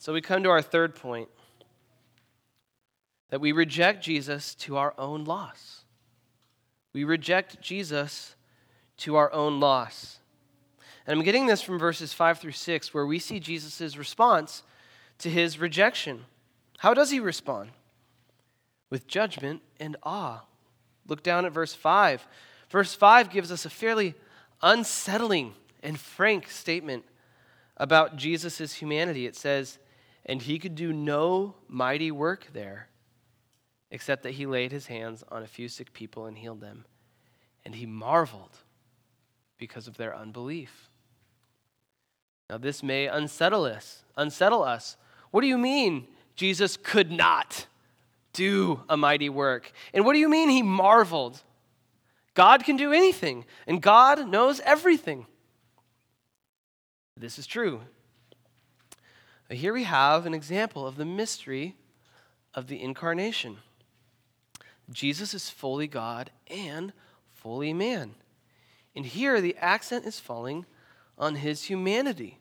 So 0.05 0.13
we 0.13 0.21
come 0.21 0.43
to 0.43 0.51
our 0.51 0.61
third 0.61 0.95
point 0.95 1.31
that 3.31 3.41
we 3.41 3.53
reject 3.53 4.05
Jesus 4.05 4.55
to 4.57 4.77
our 4.77 4.93
own 4.99 5.25
loss. 5.25 5.85
We 6.93 7.05
reject 7.05 7.63
Jesus 7.63 8.37
to 8.99 9.17
our 9.17 9.33
own 9.33 9.61
loss. 9.61 10.19
And 11.07 11.19
I'm 11.19 11.25
getting 11.25 11.47
this 11.47 11.63
from 11.63 11.79
verses 11.79 12.13
5 12.13 12.39
through 12.39 12.53
6, 12.53 12.93
where 12.93 13.07
we 13.07 13.19
see 13.19 13.41
Jesus' 13.41 13.97
response 13.97 14.63
to 15.21 15.31
his 15.31 15.59
rejection. 15.59 16.27
How 16.81 16.93
does 16.93 17.11
he 17.11 17.19
respond? 17.19 17.71
With 18.91 19.07
judgment 19.07 19.63
and 19.81 19.97
awe. 20.03 20.45
Look 21.09 21.23
down 21.23 21.47
at 21.47 21.53
verse 21.53 21.73
5. 21.73 22.27
Verse 22.69 22.95
5 22.95 23.31
gives 23.31 23.51
us 23.51 23.65
a 23.65 23.71
fairly 23.71 24.13
unsettling 24.61 25.55
and 25.83 25.99
frank 25.99 26.51
statement 26.51 27.07
about 27.79 28.17
Jesus' 28.17 28.75
humanity. 28.75 29.25
It 29.25 29.35
says, 29.35 29.79
And 30.27 30.41
he 30.41 30.59
could 30.59 30.75
do 30.75 30.93
no 30.93 31.55
mighty 31.69 32.11
work 32.11 32.49
there, 32.53 32.89
except 33.91 34.23
that 34.23 34.33
he 34.33 34.47
laid 34.47 34.73
his 34.73 34.87
hands 34.87 35.23
on 35.29 35.43
a 35.43 35.47
few 35.47 35.69
sick 35.69 35.93
people 35.93 36.27
and 36.27 36.39
healed 36.39 36.61
them. 36.61 36.87
And 37.65 37.75
he 37.75 37.87
marveled 37.87 38.57
because 39.59 39.87
of 39.87 39.97
their 39.97 40.15
unbelief. 40.17 40.89
Now, 42.51 42.59
this 42.59 42.83
may 42.83 43.07
unsettle 43.07 43.65
us. 43.65 44.05
Unsettle 44.17 44.63
us. 44.63 44.97
What 45.31 45.41
do 45.41 45.47
you 45.47 45.59
mean 45.59 46.07
Jesus 46.37 46.77
could 46.77 47.11
not 47.11 47.67
do 48.33 48.83
a 48.89 48.97
mighty 48.97 49.29
work? 49.29 49.73
And 49.93 50.05
what 50.05 50.13
do 50.13 50.19
you 50.19 50.29
mean 50.29 50.49
he 50.49 50.63
marveled? 50.63 51.43
God 52.35 52.65
can 52.65 52.77
do 52.77 52.93
anything, 52.93 53.45
and 53.67 53.81
God 53.81 54.29
knows 54.29 54.61
everything. 54.61 55.27
This 57.17 57.39
is 57.39 57.47
true. 57.47 57.81
Here 59.55 59.73
we 59.73 59.85
have 59.85 60.27
an 60.27 60.35
example 60.35 60.87
of 60.87 60.97
the 60.97 61.05
mystery 61.05 61.77
of 62.55 62.69
the 62.69 62.83
incarnation. 62.83 63.59
Jesus 64.91 65.35
is 65.35 65.51
fully 65.51 65.87
God 65.87 66.31
and 66.49 66.93
fully 67.33 67.73
man. 67.73 68.15
And 68.95 69.05
here 69.05 69.41
the 69.41 69.57
accent 69.57 70.07
is 70.07 70.21
falling 70.21 70.67
on 71.19 71.37
his 71.37 71.65
humanity. 71.65 72.39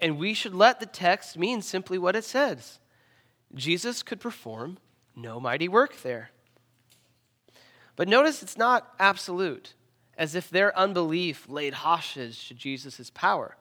And 0.00 0.18
we 0.18 0.34
should 0.34 0.54
let 0.54 0.80
the 0.80 0.86
text 0.86 1.38
mean 1.38 1.62
simply 1.62 1.98
what 1.98 2.16
it 2.16 2.24
says 2.24 2.78
Jesus 3.54 4.02
could 4.02 4.20
perform 4.20 4.78
no 5.14 5.38
mighty 5.38 5.68
work 5.68 6.02
there. 6.02 6.30
But 7.96 8.08
notice 8.08 8.42
it's 8.42 8.58
not 8.58 8.92
absolute, 8.98 9.74
as 10.18 10.34
if 10.34 10.50
their 10.50 10.76
unbelief 10.76 11.48
laid 11.48 11.74
hostage 11.74 12.48
to 12.48 12.54
Jesus' 12.54 13.10
power. 13.14 13.56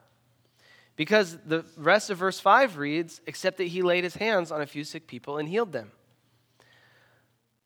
Because 0.96 1.38
the 1.46 1.66
rest 1.76 2.10
of 2.10 2.20
verse 2.20 2.40
5 2.40 2.78
reads, 2.78 3.22
except 3.26 3.58
that 3.58 3.66
he 3.66 3.82
laid 3.82 4.04
his 4.04 4.16
hands 4.16 4.52
on 4.52 4.62
a 4.62 4.68
few 4.68 4.84
sick 4.84 5.08
people 5.08 5.38
and 5.38 5.50
healed 5.50 5.72
them. 5.72 5.92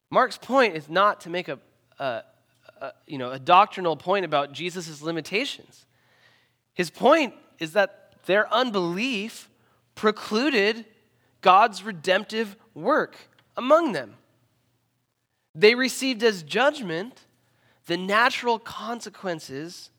Mark's 0.09 0.37
point 0.37 0.75
is 0.75 0.87
not 0.87 1.21
to 1.21 1.29
make 1.29 1.49
a, 1.49 1.59
a, 1.99 2.21
a 2.79 2.91
you 3.05 3.17
know, 3.17 3.31
a 3.31 3.39
doctrinal 3.39 3.97
point 3.97 4.23
about 4.23 4.53
Jesus' 4.53 5.01
limitations. 5.01 5.85
His 6.73 6.89
point 6.89 7.33
is 7.59 7.73
that 7.73 8.13
their 8.25 8.51
unbelief 8.53 9.49
precluded 9.95 10.85
God's 11.41 11.83
redemptive 11.83 12.55
work 12.73 13.17
among 13.57 13.91
them. 13.91 14.15
They 15.55 15.75
received 15.75 16.23
as 16.23 16.43
judgment 16.43 17.25
the 17.87 17.97
natural 17.97 18.59
consequences 18.59 19.89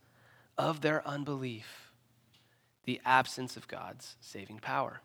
of 0.56 0.80
their 0.82 1.06
unbelief, 1.06 1.87
the 2.88 3.02
absence 3.04 3.58
of 3.58 3.68
God's 3.68 4.16
saving 4.18 4.60
power. 4.60 5.02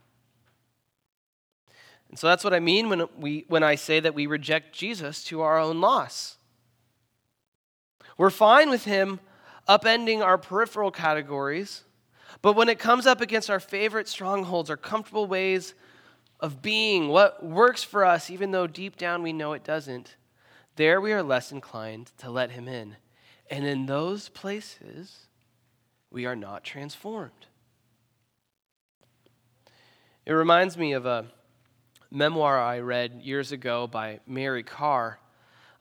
And 2.08 2.18
so 2.18 2.28
that's 2.28 2.46
what 2.46 2.54
I 2.54 2.62
mean 2.62 2.88
when, 2.88 3.10
we, 3.20 3.44
when 3.50 3.62
I 3.62 3.76
say 3.76 4.00
that 4.00 4.16
we 4.16 4.26
reject 4.26 4.74
Jesus 4.74 5.22
to 5.26 5.42
our 5.42 5.60
own 5.60 5.82
loss. 5.82 6.38
We're 8.18 8.30
fine 8.30 8.70
with 8.70 8.86
him 8.86 9.20
upending 9.68 10.24
our 10.24 10.38
peripheral 10.38 10.92
categories, 10.92 11.84
but 12.42 12.56
when 12.56 12.70
it 12.70 12.80
comes 12.80 13.06
up 13.06 13.20
against 13.20 13.50
our 13.50 13.60
favorite 13.60 14.08
strongholds, 14.08 14.70
our 14.70 14.78
comfortable 14.78 15.28
ways 15.28 15.74
of 16.40 16.62
being, 16.62 17.10
what 17.10 17.46
works 17.46 17.84
for 17.84 18.06
us, 18.06 18.30
even 18.30 18.52
though 18.52 18.66
deep 18.66 18.96
down 18.96 19.24
we 19.24 19.34
know 19.34 19.52
it 19.52 19.66
doesn't, 19.66 20.16
there 20.78 21.02
we 21.02 21.12
are 21.12 21.22
less 21.22 21.52
inclined 21.52 22.14
to 22.20 22.32
let 22.32 22.52
him 22.52 22.70
in. 22.70 22.96
And 23.50 23.66
in 23.66 23.88
those 23.88 24.30
places, 24.30 25.28
we 26.10 26.26
are 26.26 26.38
not 26.38 26.64
transformed. 26.64 27.48
It 30.26 30.32
reminds 30.32 30.78
me 30.78 30.94
of 30.94 31.06
a 31.06 31.26
memoir 32.10 32.58
I 32.58 32.80
read 32.80 33.20
years 33.24 33.52
ago 33.52 33.88
by 33.88 34.22
Mary 34.26 34.64
Karr 34.64 35.20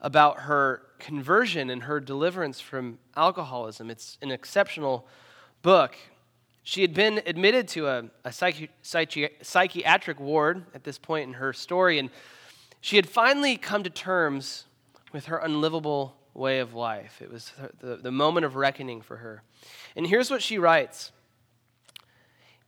about 0.00 0.40
her 0.40 0.82
conversion 0.98 1.70
and 1.70 1.84
her 1.84 2.00
deliverance 2.00 2.58
from 2.58 2.98
alcoholism. 3.16 3.88
It's 3.88 4.18
an 4.20 4.32
exceptional 4.32 5.06
book. 5.62 5.94
She 6.64 6.82
had 6.82 6.92
been 6.92 7.22
admitted 7.24 7.68
to 7.68 7.86
a, 7.86 7.98
a 8.24 8.30
psychi- 8.30 8.70
psychi- 8.82 9.30
psychiatric 9.42 10.18
ward 10.18 10.64
at 10.74 10.82
this 10.82 10.98
point 10.98 11.28
in 11.28 11.34
her 11.34 11.52
story, 11.52 12.00
and 12.00 12.10
she 12.80 12.96
had 12.96 13.08
finally 13.08 13.56
come 13.56 13.84
to 13.84 13.90
terms 13.90 14.64
with 15.12 15.26
her 15.26 15.38
unlivable 15.38 16.16
way 16.34 16.58
of 16.58 16.74
life. 16.74 17.22
It 17.22 17.30
was 17.30 17.52
the, 17.80 17.94
the 17.94 18.10
moment 18.10 18.44
of 18.44 18.56
reckoning 18.56 19.02
for 19.02 19.18
her. 19.18 19.44
And 19.94 20.04
here's 20.04 20.32
what 20.32 20.42
she 20.42 20.58
writes 20.58 21.12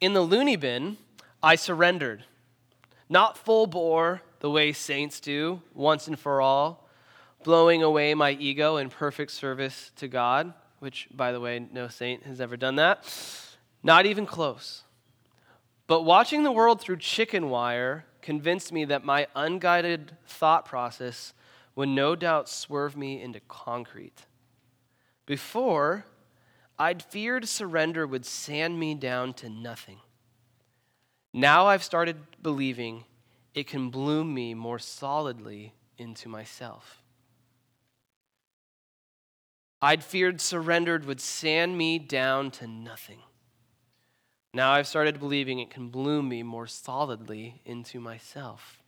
In 0.01 0.13
the 0.13 0.21
loony 0.21 0.55
bin, 0.55 0.99
I 1.45 1.57
surrendered, 1.57 2.25
not 3.11 3.37
full 3.37 3.67
bore 3.67 4.23
the 4.41 4.49
way 4.49 4.73
saints 4.73 5.21
do, 5.21 5.61
once 5.75 6.09
and 6.09 6.19
for 6.19 6.41
all, 6.41 6.89
blowing 7.43 7.83
away 7.83 8.15
my 8.15 8.31
ego 8.31 8.79
in 8.79 8.89
perfect 8.89 9.31
service 9.31 9.93
to 9.97 10.09
God, 10.09 10.55
which, 10.79 11.07
by 11.15 11.33
the 11.33 11.41
way, 11.41 11.59
no 11.71 11.89
saint 11.89 12.23
has 12.23 12.41
ever 12.41 12.57
done 12.57 12.77
that. 12.77 13.07
Not 13.83 14.07
even 14.07 14.25
close. 14.25 14.85
But 15.87 16.05
watching 16.05 16.45
the 16.45 16.51
world 16.51 16.81
through 16.81 16.97
chicken 16.97 17.51
wire 17.51 18.07
convinced 18.23 18.73
me 18.73 18.87
that 18.87 19.05
my 19.05 19.27
unguided 19.37 20.17
thought 20.27 20.65
process 20.65 21.35
would 21.77 21.91
no 21.91 22.17
doubt 22.17 22.49
swerve 22.49 22.97
me 22.97 23.21
into 23.21 23.41
concrete. 23.41 24.25
Before, 25.27 26.07
I'd 26.79 27.03
feared 27.03 27.47
surrender 27.47 28.07
would 28.07 28.25
sand 28.25 28.81
me 28.81 28.95
down 28.95 29.35
to 29.35 29.51
nothing. 29.51 29.99
Now 31.37 31.67
I've 31.67 31.83
started 31.83 32.17
believing 32.41 33.03
it 33.55 33.67
can 33.67 33.91
bloom 33.91 34.33
me 34.33 34.55
more 34.55 34.79
solidly 34.79 35.75
into 35.99 36.29
myself. 36.29 37.03
I'd 39.83 40.05
feared 40.05 40.41
surrendered 40.41 41.05
would 41.07 41.21
sand 41.21 41.77
me 41.77 41.99
down 41.99 42.53
to 42.53 42.69
nothing. 42.69 43.19
Now 44.55 44.71
I've 44.71 44.87
started 44.87 45.19
believing 45.19 45.59
it 45.59 45.71
can 45.71 45.89
bloom 45.89 46.29
me 46.29 46.45
more 46.45 46.69
solidly 46.69 47.61
into 47.65 47.99
myself. 47.99 48.81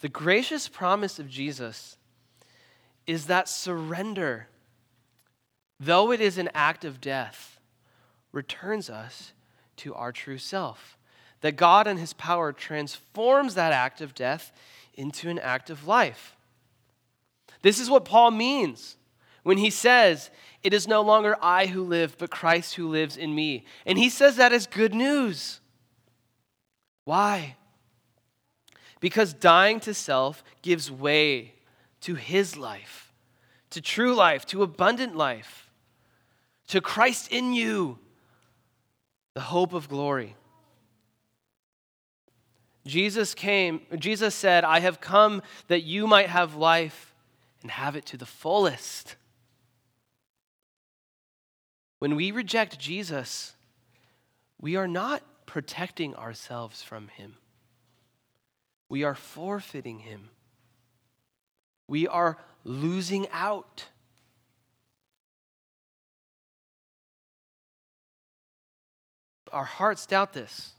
The 0.00 0.08
gracious 0.08 0.66
promise 0.66 1.18
of 1.18 1.28
Jesus 1.28 1.98
is 3.06 3.26
that 3.26 3.50
surrender, 3.50 4.48
though 5.78 6.10
it 6.10 6.22
is 6.22 6.38
an 6.38 6.48
act 6.54 6.86
of 6.86 7.02
death, 7.02 7.60
returns 8.32 8.88
us 8.88 9.34
to 9.82 9.94
our 9.94 10.12
true 10.12 10.38
self. 10.38 10.96
That 11.40 11.56
God 11.56 11.86
and 11.86 11.98
His 11.98 12.12
power 12.12 12.52
transforms 12.52 13.54
that 13.54 13.72
act 13.72 14.00
of 14.00 14.14
death 14.14 14.52
into 14.94 15.28
an 15.28 15.38
act 15.38 15.70
of 15.70 15.86
life. 15.86 16.36
This 17.62 17.78
is 17.78 17.88
what 17.88 18.04
Paul 18.04 18.32
means 18.32 18.96
when 19.42 19.58
he 19.58 19.70
says, 19.70 20.30
It 20.62 20.74
is 20.74 20.86
no 20.86 21.02
longer 21.02 21.36
I 21.40 21.66
who 21.66 21.82
live, 21.82 22.16
but 22.18 22.30
Christ 22.30 22.74
who 22.74 22.88
lives 22.88 23.16
in 23.16 23.34
me. 23.34 23.64
And 23.86 23.98
he 23.98 24.08
says 24.08 24.36
that 24.36 24.52
as 24.52 24.66
good 24.66 24.94
news. 24.94 25.60
Why? 27.04 27.56
Because 29.00 29.32
dying 29.32 29.80
to 29.80 29.94
self 29.94 30.44
gives 30.62 30.90
way 30.90 31.54
to 32.02 32.14
his 32.14 32.56
life, 32.56 33.12
to 33.70 33.80
true 33.80 34.14
life, 34.14 34.44
to 34.46 34.62
abundant 34.62 35.16
life, 35.16 35.70
to 36.68 36.80
Christ 36.80 37.32
in 37.32 37.52
you, 37.52 37.98
the 39.34 39.40
hope 39.40 39.72
of 39.72 39.88
glory. 39.88 40.36
Jesus 42.86 43.34
came, 43.34 43.82
Jesus 43.96 44.34
said, 44.34 44.64
I 44.64 44.80
have 44.80 45.00
come 45.00 45.42
that 45.68 45.82
you 45.82 46.06
might 46.06 46.28
have 46.28 46.56
life 46.56 47.14
and 47.62 47.70
have 47.70 47.94
it 47.94 48.06
to 48.06 48.16
the 48.16 48.26
fullest. 48.26 49.16
When 52.00 52.16
we 52.16 52.32
reject 52.32 52.78
Jesus, 52.78 53.54
we 54.60 54.74
are 54.74 54.88
not 54.88 55.22
protecting 55.46 56.14
ourselves 56.16 56.82
from 56.82 57.08
him 57.08 57.36
we 58.92 59.04
are 59.04 59.14
forfeiting 59.14 60.00
him. 60.00 60.28
We 61.88 62.06
are 62.06 62.36
losing 62.62 63.26
out. 63.32 63.86
Our 69.52 69.64
hearts 69.64 70.06
doubt 70.06 70.32
this. 70.32 70.72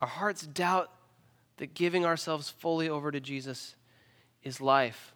Our 0.00 0.08
hearts 0.08 0.42
doubt 0.42 0.90
that 1.56 1.74
giving 1.74 2.04
ourselves 2.04 2.50
fully 2.50 2.88
over 2.88 3.10
to 3.10 3.20
Jesus 3.20 3.76
is 4.42 4.60
life. 4.60 5.14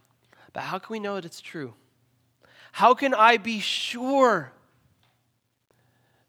But 0.53 0.63
how 0.63 0.79
can 0.79 0.93
we 0.93 1.01
know 1.01 1.17
that 1.17 1.25
it's 1.25 1.41
true? 1.41 1.75
How 2.73 2.95
can 2.95 3.13
I 3.13 3.37
be 3.37 3.59
sure 3.59 4.53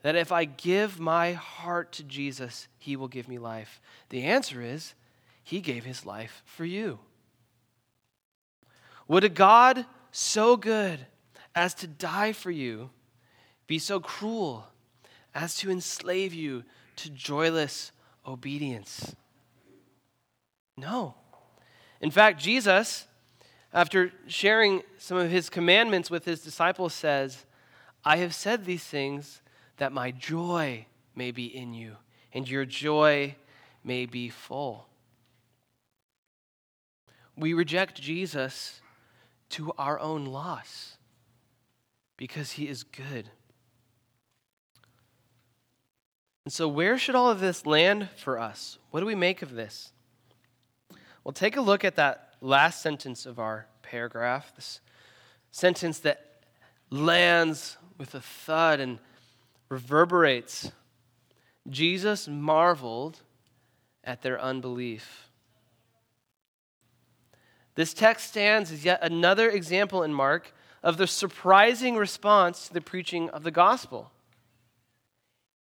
that 0.02 0.16
if 0.16 0.32
I 0.32 0.46
give 0.46 1.00
my 1.00 1.34
heart 1.34 1.92
to 1.94 2.04
Jesus, 2.04 2.68
he 2.78 2.96
will 2.96 3.08
give 3.08 3.28
me 3.28 3.38
life? 3.38 3.80
The 4.10 4.24
answer 4.24 4.62
is 4.62 4.96
he 5.44 5.62
gave 5.62 5.86
his 5.86 6.06
life 6.06 6.42
for 6.46 6.66
you. 6.66 7.00
Would 9.08 9.24
a 9.24 9.30
God 9.30 9.86
so 10.12 10.58
good 10.58 11.00
as 11.56 11.74
to 11.76 11.88
die 11.88 12.32
for 12.32 12.52
you, 12.52 12.90
be 13.68 13.80
so 13.80 14.00
cruel 14.00 14.68
as 15.40 15.56
to 15.56 15.72
enslave 15.72 16.34
you 16.34 16.66
to 16.98 17.10
joyless 17.10 17.94
obedience? 18.28 19.16
No. 20.76 21.16
In 22.02 22.12
fact, 22.12 22.42
Jesus, 22.42 23.08
after 23.74 24.12
sharing 24.28 24.82
some 24.98 25.18
of 25.18 25.32
his 25.32 25.50
commandments 25.50 26.12
with 26.12 26.26
his 26.26 26.42
disciples, 26.42 26.94
says, 26.94 27.46
I 28.04 28.18
have 28.18 28.36
said 28.36 28.66
these 28.66 28.84
things 28.84 29.42
that 29.78 29.94
my 29.94 30.12
joy 30.12 30.86
may 31.16 31.32
be 31.32 31.46
in 31.46 31.74
you 31.74 31.96
and 32.34 32.48
your 32.48 32.66
joy 32.66 33.36
may 33.82 34.06
be 34.06 34.28
full. 34.28 34.88
We 37.38 37.54
reject 37.54 38.02
Jesus 38.02 38.82
to 39.52 39.72
our 39.78 39.98
own 40.02 40.26
loss 40.26 40.98
because 42.18 42.52
he 42.52 42.68
is 42.68 42.84
good. 42.84 43.30
And 46.50 46.54
so, 46.56 46.68
where 46.68 46.98
should 46.98 47.14
all 47.14 47.30
of 47.30 47.40
this 47.40 47.68
land 47.68 48.10
for 48.18 48.40
us? 48.40 48.80
What 48.90 49.02
do 49.02 49.06
we 49.06 49.14
make 49.14 49.44
of 49.44 49.54
this? 49.54 49.92
Well, 51.24 51.32
take 51.32 51.58
a 51.58 51.62
look 51.62 51.86
at 51.86 51.98
that 51.98 52.34
last 52.42 52.82
sentence 52.82 53.28
of 53.28 53.38
our 53.38 53.68
paragraph, 53.84 54.52
this 54.56 54.82
sentence 55.52 56.00
that 56.00 56.42
lands 56.90 57.78
with 58.00 58.16
a 58.16 58.20
thud 58.20 58.80
and 58.80 58.98
reverberates. 59.70 60.72
Jesus 61.70 62.28
marveled 62.28 63.20
at 64.04 64.24
their 64.24 64.42
unbelief. 64.42 65.30
This 67.76 67.94
text 67.94 68.28
stands 68.28 68.72
as 68.72 68.84
yet 68.84 69.04
another 69.04 69.52
example 69.52 70.02
in 70.02 70.16
Mark 70.16 70.52
of 70.82 70.98
the 70.98 71.06
surprising 71.06 71.96
response 71.96 72.70
to 72.70 72.74
the 72.74 72.82
preaching 72.82 73.30
of 73.30 73.44
the 73.44 73.52
gospel. 73.52 74.12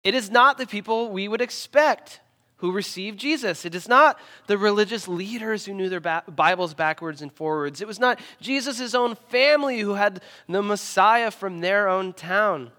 It 0.05 0.13
is 0.13 0.29
not 0.29 0.59
the 0.59 0.67
people 0.67 1.09
we 1.09 1.27
would 1.27 1.41
expect 1.41 2.21
who 2.57 2.71
received 2.71 3.19
Jesus. 3.19 3.65
It 3.65 3.73
is 3.73 3.89
not 3.89 4.19
the 4.45 4.57
religious 4.57 5.07
leaders 5.07 5.65
who 5.65 5.73
knew 5.73 5.89
their 5.89 5.99
Bibles 5.99 6.75
backwards 6.75 7.23
and 7.23 7.33
forwards. 7.33 7.81
It 7.81 7.87
was 7.87 7.99
not 7.99 8.19
Jesus' 8.39 8.93
own 8.93 9.15
family 9.15 9.79
who 9.79 9.95
had 9.95 10.21
the 10.47 10.61
Messiah 10.61 11.31
from 11.31 11.59
their 11.59 11.89
own 11.89 12.13
town, 12.13 12.71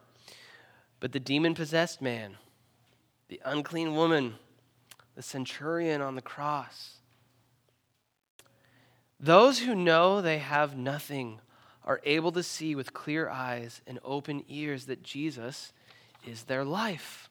but 1.01 1.11
the 1.11 1.21
demon 1.21 1.55
possessed 1.55 2.01
man, 2.01 2.37
the 3.29 3.43
unclean 3.45 3.97
woman, 3.97 4.37
the 5.17 5.23
centurion 5.23 6.01
on 6.01 6.15
the 6.15 6.23
cross. 6.23 7.01
Those 9.19 9.59
who 9.59 9.75
know 9.75 10.21
they 10.21 10.39
have 10.39 10.77
nothing 10.77 11.41
are 11.85 12.01
able 12.05 12.31
to 12.33 12.43
see 12.45 12.77
with 12.77 12.95
clear 12.95 13.29
eyes 13.29 13.81
and 13.85 13.99
open 14.05 14.45
ears 14.49 14.87
that 14.87 15.03
Jesus 15.03 15.73
is 16.27 16.45
their 16.45 16.65
life. 16.65 17.31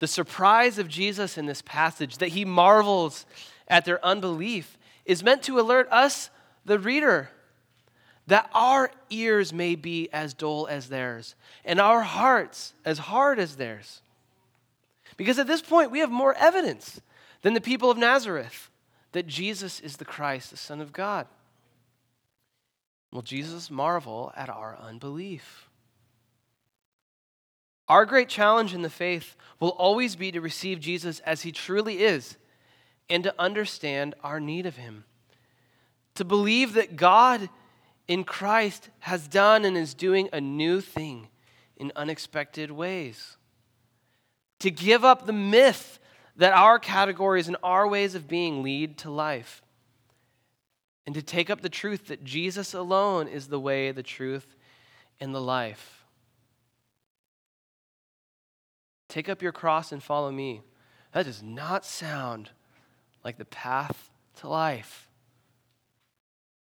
The 0.00 0.06
surprise 0.06 0.78
of 0.78 0.88
Jesus 0.88 1.38
in 1.38 1.46
this 1.46 1.62
passage, 1.62 2.18
that 2.18 2.28
he 2.28 2.44
marvels 2.44 3.26
at 3.68 3.84
their 3.84 4.04
unbelief, 4.04 4.78
is 5.04 5.22
meant 5.22 5.42
to 5.44 5.60
alert 5.60 5.88
us, 5.90 6.30
the 6.64 6.78
reader, 6.78 7.30
that 8.26 8.50
our 8.54 8.90
ears 9.10 9.52
may 9.52 9.74
be 9.74 10.08
as 10.12 10.34
dull 10.34 10.66
as 10.66 10.88
theirs, 10.88 11.34
and 11.64 11.80
our 11.80 12.02
hearts 12.02 12.74
as 12.84 12.98
hard 12.98 13.38
as 13.38 13.56
theirs. 13.56 14.00
Because 15.16 15.38
at 15.38 15.46
this 15.46 15.62
point, 15.62 15.90
we 15.90 16.00
have 16.00 16.10
more 16.10 16.34
evidence 16.34 17.00
than 17.42 17.54
the 17.54 17.60
people 17.60 17.90
of 17.90 17.98
Nazareth 17.98 18.70
that 19.12 19.26
Jesus 19.26 19.78
is 19.80 19.96
the 19.96 20.04
Christ, 20.04 20.50
the 20.50 20.56
Son 20.56 20.80
of 20.80 20.92
God. 20.92 21.26
Will 23.12 23.22
Jesus 23.22 23.70
marvel 23.70 24.32
at 24.36 24.48
our 24.48 24.76
unbelief? 24.76 25.68
Our 27.88 28.06
great 28.06 28.28
challenge 28.28 28.74
in 28.74 28.82
the 28.82 28.90
faith 28.90 29.36
will 29.60 29.70
always 29.70 30.16
be 30.16 30.32
to 30.32 30.40
receive 30.40 30.80
Jesus 30.80 31.20
as 31.20 31.42
he 31.42 31.52
truly 31.52 32.02
is 32.02 32.36
and 33.10 33.22
to 33.24 33.34
understand 33.38 34.14
our 34.22 34.40
need 34.40 34.66
of 34.66 34.76
him. 34.76 35.04
To 36.14 36.24
believe 36.24 36.74
that 36.74 36.96
God 36.96 37.48
in 38.08 38.24
Christ 38.24 38.88
has 39.00 39.28
done 39.28 39.64
and 39.64 39.76
is 39.76 39.94
doing 39.94 40.28
a 40.32 40.40
new 40.40 40.80
thing 40.80 41.28
in 41.76 41.92
unexpected 41.96 42.70
ways. 42.70 43.36
To 44.60 44.70
give 44.70 45.04
up 45.04 45.26
the 45.26 45.32
myth 45.32 45.98
that 46.36 46.52
our 46.52 46.78
categories 46.78 47.48
and 47.48 47.56
our 47.62 47.86
ways 47.86 48.14
of 48.14 48.28
being 48.28 48.62
lead 48.62 48.98
to 48.98 49.10
life. 49.10 49.62
And 51.06 51.14
to 51.14 51.22
take 51.22 51.50
up 51.50 51.60
the 51.60 51.68
truth 51.68 52.06
that 52.06 52.24
Jesus 52.24 52.72
alone 52.72 53.28
is 53.28 53.48
the 53.48 53.60
way, 53.60 53.92
the 53.92 54.02
truth, 54.02 54.56
and 55.20 55.34
the 55.34 55.40
life. 55.40 56.03
Take 59.14 59.28
up 59.28 59.42
your 59.42 59.52
cross 59.52 59.92
and 59.92 60.02
follow 60.02 60.32
me. 60.32 60.62
That 61.12 61.26
does 61.26 61.40
not 61.40 61.84
sound 61.84 62.50
like 63.22 63.38
the 63.38 63.44
path 63.44 64.10
to 64.40 64.48
life. 64.48 65.08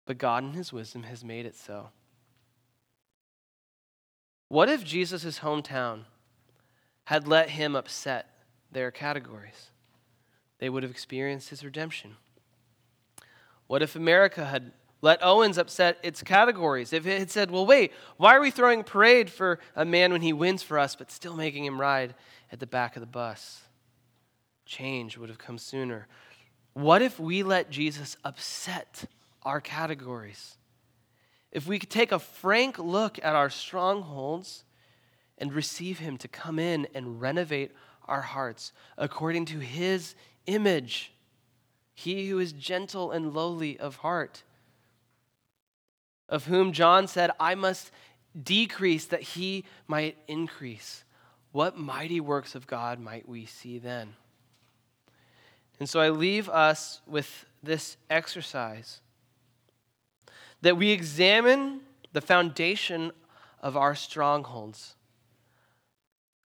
But 0.04 0.18
God, 0.18 0.44
in 0.44 0.52
His 0.52 0.70
wisdom, 0.70 1.04
has 1.04 1.24
made 1.24 1.46
it 1.46 1.56
so. 1.56 1.88
What 4.48 4.68
if 4.68 4.84
Jesus' 4.84 5.38
hometown 5.38 6.02
had 7.04 7.26
let 7.26 7.48
him 7.48 7.74
upset 7.74 8.28
their 8.70 8.90
categories, 8.90 9.70
they 10.58 10.68
would 10.68 10.82
have 10.82 10.92
experienced 10.92 11.48
his 11.48 11.64
redemption. 11.64 12.16
What 13.66 13.80
if 13.80 13.96
America 13.96 14.44
had 14.44 14.72
let 15.02 15.22
Owens 15.22 15.58
upset 15.58 15.98
its 16.02 16.22
categories? 16.22 16.94
If 16.94 17.06
it 17.06 17.18
had 17.18 17.30
said, 17.30 17.50
well, 17.50 17.66
wait, 17.66 17.92
why 18.16 18.34
are 18.34 18.40
we 18.40 18.50
throwing 18.50 18.80
a 18.80 18.84
parade 18.84 19.28
for 19.28 19.58
a 19.76 19.84
man 19.84 20.12
when 20.12 20.22
he 20.22 20.32
wins 20.32 20.62
for 20.62 20.78
us, 20.78 20.96
but 20.96 21.10
still 21.10 21.36
making 21.36 21.66
him 21.66 21.78
ride 21.78 22.14
at 22.50 22.60
the 22.60 22.66
back 22.66 22.96
of 22.96 23.00
the 23.00 23.06
bus? 23.06 23.60
Change 24.64 25.18
would 25.18 25.28
have 25.28 25.38
come 25.38 25.58
sooner. 25.58 26.08
What 26.72 27.02
if 27.02 27.20
we 27.20 27.42
let 27.42 27.70
Jesus 27.70 28.16
upset 28.24 29.04
our 29.42 29.60
categories? 29.60 30.56
If 31.50 31.66
we 31.66 31.78
could 31.78 31.90
take 31.90 32.12
a 32.12 32.18
frank 32.18 32.78
look 32.78 33.18
at 33.22 33.36
our 33.36 33.50
strongholds 33.50 34.64
and 35.36 35.52
receive 35.52 35.98
Him 35.98 36.16
to 36.18 36.28
come 36.28 36.58
in 36.58 36.86
and 36.94 37.20
renovate 37.20 37.72
our 38.06 38.22
hearts 38.22 38.72
according 38.98 39.46
to 39.46 39.58
his 39.58 40.14
image. 40.46 41.12
He 41.94 42.28
who 42.28 42.38
is 42.38 42.52
gentle 42.52 43.10
and 43.10 43.32
lowly 43.32 43.78
of 43.78 43.96
heart, 43.96 44.42
of 46.32 46.46
whom 46.46 46.72
John 46.72 47.06
said, 47.06 47.30
I 47.38 47.54
must 47.54 47.92
decrease 48.42 49.04
that 49.06 49.20
he 49.20 49.64
might 49.86 50.16
increase. 50.26 51.04
What 51.52 51.76
mighty 51.76 52.20
works 52.20 52.54
of 52.54 52.66
God 52.66 52.98
might 52.98 53.28
we 53.28 53.44
see 53.44 53.78
then? 53.78 54.14
And 55.78 55.88
so 55.88 56.00
I 56.00 56.08
leave 56.08 56.48
us 56.48 57.02
with 57.06 57.44
this 57.62 57.96
exercise 58.08 59.00
that 60.62 60.76
we 60.76 60.90
examine 60.90 61.82
the 62.12 62.20
foundation 62.20 63.12
of 63.60 63.76
our 63.76 63.94
strongholds 63.94 64.96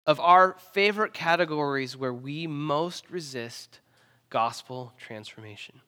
of 0.09 0.19
our 0.19 0.55
favorite 0.73 1.13
categories 1.13 1.95
where 1.95 2.11
we 2.11 2.47
most 2.47 3.11
resist 3.11 3.79
gospel 4.31 4.91
transformation. 4.97 5.81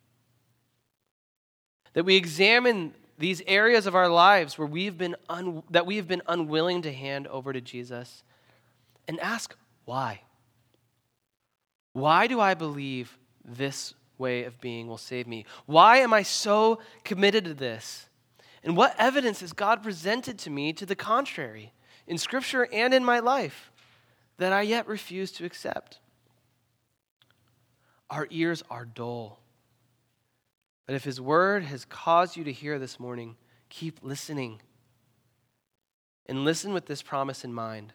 That 1.94 2.06
we 2.06 2.18
examine 2.18 2.94
these 3.22 3.42
areas 3.48 3.88
of 3.88 3.96
our 3.96 4.10
lives 4.10 4.58
where 4.58 4.68
we've 4.68 4.98
been 4.98 5.16
un- 5.30 5.64
that 5.70 5.86
we 5.86 5.96
have 5.96 6.08
been 6.08 6.22
unwilling 6.28 6.82
to 6.82 6.92
hand 6.92 7.28
over 7.28 7.54
to 7.54 7.62
Jesus 7.62 8.24
and 9.08 9.20
ask 9.20 9.56
why. 9.86 10.22
Why 11.94 12.28
do 12.28 12.40
I 12.40 12.54
believe 12.54 13.18
this 13.44 13.94
way 14.18 14.44
of 14.44 14.60
being 14.60 14.88
will 14.88 14.98
save 14.98 15.28
me? 15.28 15.46
Why 15.66 15.98
am 15.98 16.14
I 16.14 16.24
so 16.24 16.80
committed 17.04 17.46
to 17.46 17.54
this? 17.54 18.08
And 18.64 18.78
what 18.78 18.96
evidence 18.98 19.40
has 19.40 19.54
God 19.54 19.82
presented 19.82 20.38
to 20.40 20.50
me 20.50 20.74
to 20.74 20.86
the 20.86 20.96
contrary 20.96 21.74
in 22.06 22.18
Scripture 22.18 22.68
and 22.72 22.94
in 22.94 23.04
my 23.04 23.20
life? 23.20 23.72
that 24.42 24.52
I 24.52 24.64
yet 24.64 24.88
refuse 24.88 25.32
to 25.34 25.46
accept. 25.46 26.00
Our 28.10 28.28
ears 28.32 28.64
are 28.72 28.86
dull. 28.86 29.40
But 30.92 30.96
if 30.96 31.06
His 31.06 31.22
word 31.22 31.64
has 31.64 31.86
caused 31.86 32.36
you 32.36 32.44
to 32.44 32.52
hear 32.52 32.78
this 32.78 33.00
morning, 33.00 33.38
keep 33.70 34.00
listening. 34.04 34.60
And 36.26 36.44
listen 36.44 36.74
with 36.74 36.86
this 36.86 37.02
promise 37.02 37.46
in 37.46 37.54
mind. 37.54 37.94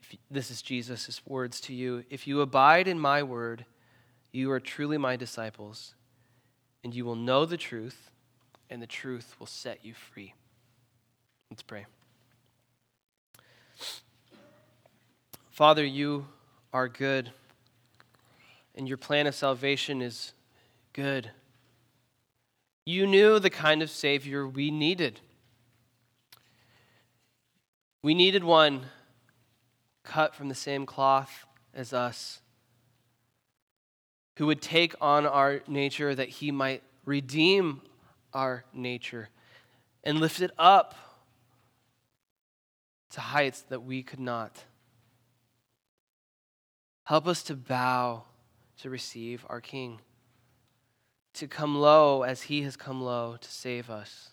If, 0.00 0.16
this 0.30 0.52
is 0.52 0.62
Jesus' 0.62 1.20
words 1.26 1.60
to 1.62 1.74
you. 1.74 2.04
If 2.08 2.28
you 2.28 2.40
abide 2.40 2.86
in 2.86 3.00
my 3.00 3.24
word, 3.24 3.64
you 4.30 4.52
are 4.52 4.60
truly 4.60 4.96
my 4.96 5.16
disciples, 5.16 5.96
and 6.84 6.94
you 6.94 7.04
will 7.04 7.16
know 7.16 7.44
the 7.44 7.56
truth, 7.56 8.12
and 8.70 8.80
the 8.80 8.86
truth 8.86 9.34
will 9.40 9.48
set 9.48 9.84
you 9.84 9.92
free. 9.92 10.34
Let's 11.50 11.64
pray. 11.64 11.86
Father, 15.50 15.84
you 15.84 16.28
are 16.72 16.86
good, 16.86 17.32
and 18.76 18.86
your 18.86 18.98
plan 18.98 19.26
of 19.26 19.34
salvation 19.34 20.00
is 20.00 20.32
good. 20.94 21.30
You 22.86 23.06
knew 23.06 23.38
the 23.38 23.50
kind 23.50 23.82
of 23.82 23.90
Savior 23.90 24.48
we 24.48 24.70
needed. 24.70 25.20
We 28.02 28.14
needed 28.14 28.44
one 28.44 28.86
cut 30.04 30.34
from 30.34 30.48
the 30.48 30.54
same 30.54 30.86
cloth 30.86 31.46
as 31.74 31.92
us, 31.92 32.40
who 34.36 34.46
would 34.46 34.62
take 34.62 34.94
on 35.00 35.26
our 35.26 35.62
nature 35.66 36.14
that 36.14 36.28
he 36.28 36.50
might 36.50 36.82
redeem 37.04 37.80
our 38.32 38.64
nature 38.72 39.28
and 40.04 40.20
lift 40.20 40.40
it 40.40 40.50
up 40.58 40.94
to 43.10 43.20
heights 43.20 43.62
that 43.62 43.82
we 43.82 44.02
could 44.02 44.20
not. 44.20 44.64
Help 47.04 47.26
us 47.26 47.42
to 47.44 47.54
bow 47.54 48.24
to 48.80 48.90
receive 48.90 49.46
our 49.48 49.60
King, 49.60 50.00
to 51.34 51.48
come 51.48 51.76
low 51.76 52.22
as 52.22 52.42
he 52.42 52.62
has 52.62 52.76
come 52.76 53.02
low 53.02 53.36
to 53.40 53.50
save 53.50 53.90
us, 53.90 54.30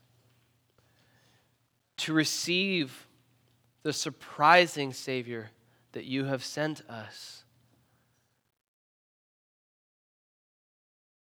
to 1.97 2.13
receive 2.13 3.07
the 3.83 3.93
surprising 3.93 4.93
Savior 4.93 5.49
that 5.93 6.05
you 6.05 6.25
have 6.25 6.43
sent 6.43 6.81
us. 6.89 7.43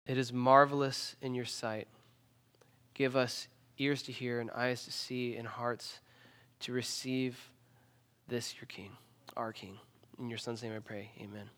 It 0.07 0.17
is 0.17 0.33
marvelous 0.33 1.17
in 1.21 1.35
your 1.35 1.45
sight. 1.45 1.89
Give 2.95 3.17
us 3.17 3.49
ears 3.79 4.03
to 4.05 4.13
hear 4.13 4.41
and 4.41 4.51
eyes 4.53 4.85
to 4.85 4.93
see 4.93 5.37
and 5.37 5.47
hearts 5.47 5.99
to 6.61 6.73
receive 6.73 7.51
this, 8.29 8.55
your 8.55 8.67
King, 8.67 8.93
our 9.37 9.53
King. 9.53 9.79
In 10.19 10.29
your 10.29 10.39
Son's 10.39 10.63
name 10.63 10.73
I 10.75 10.79
pray. 10.79 11.11
Amen. 11.21 11.51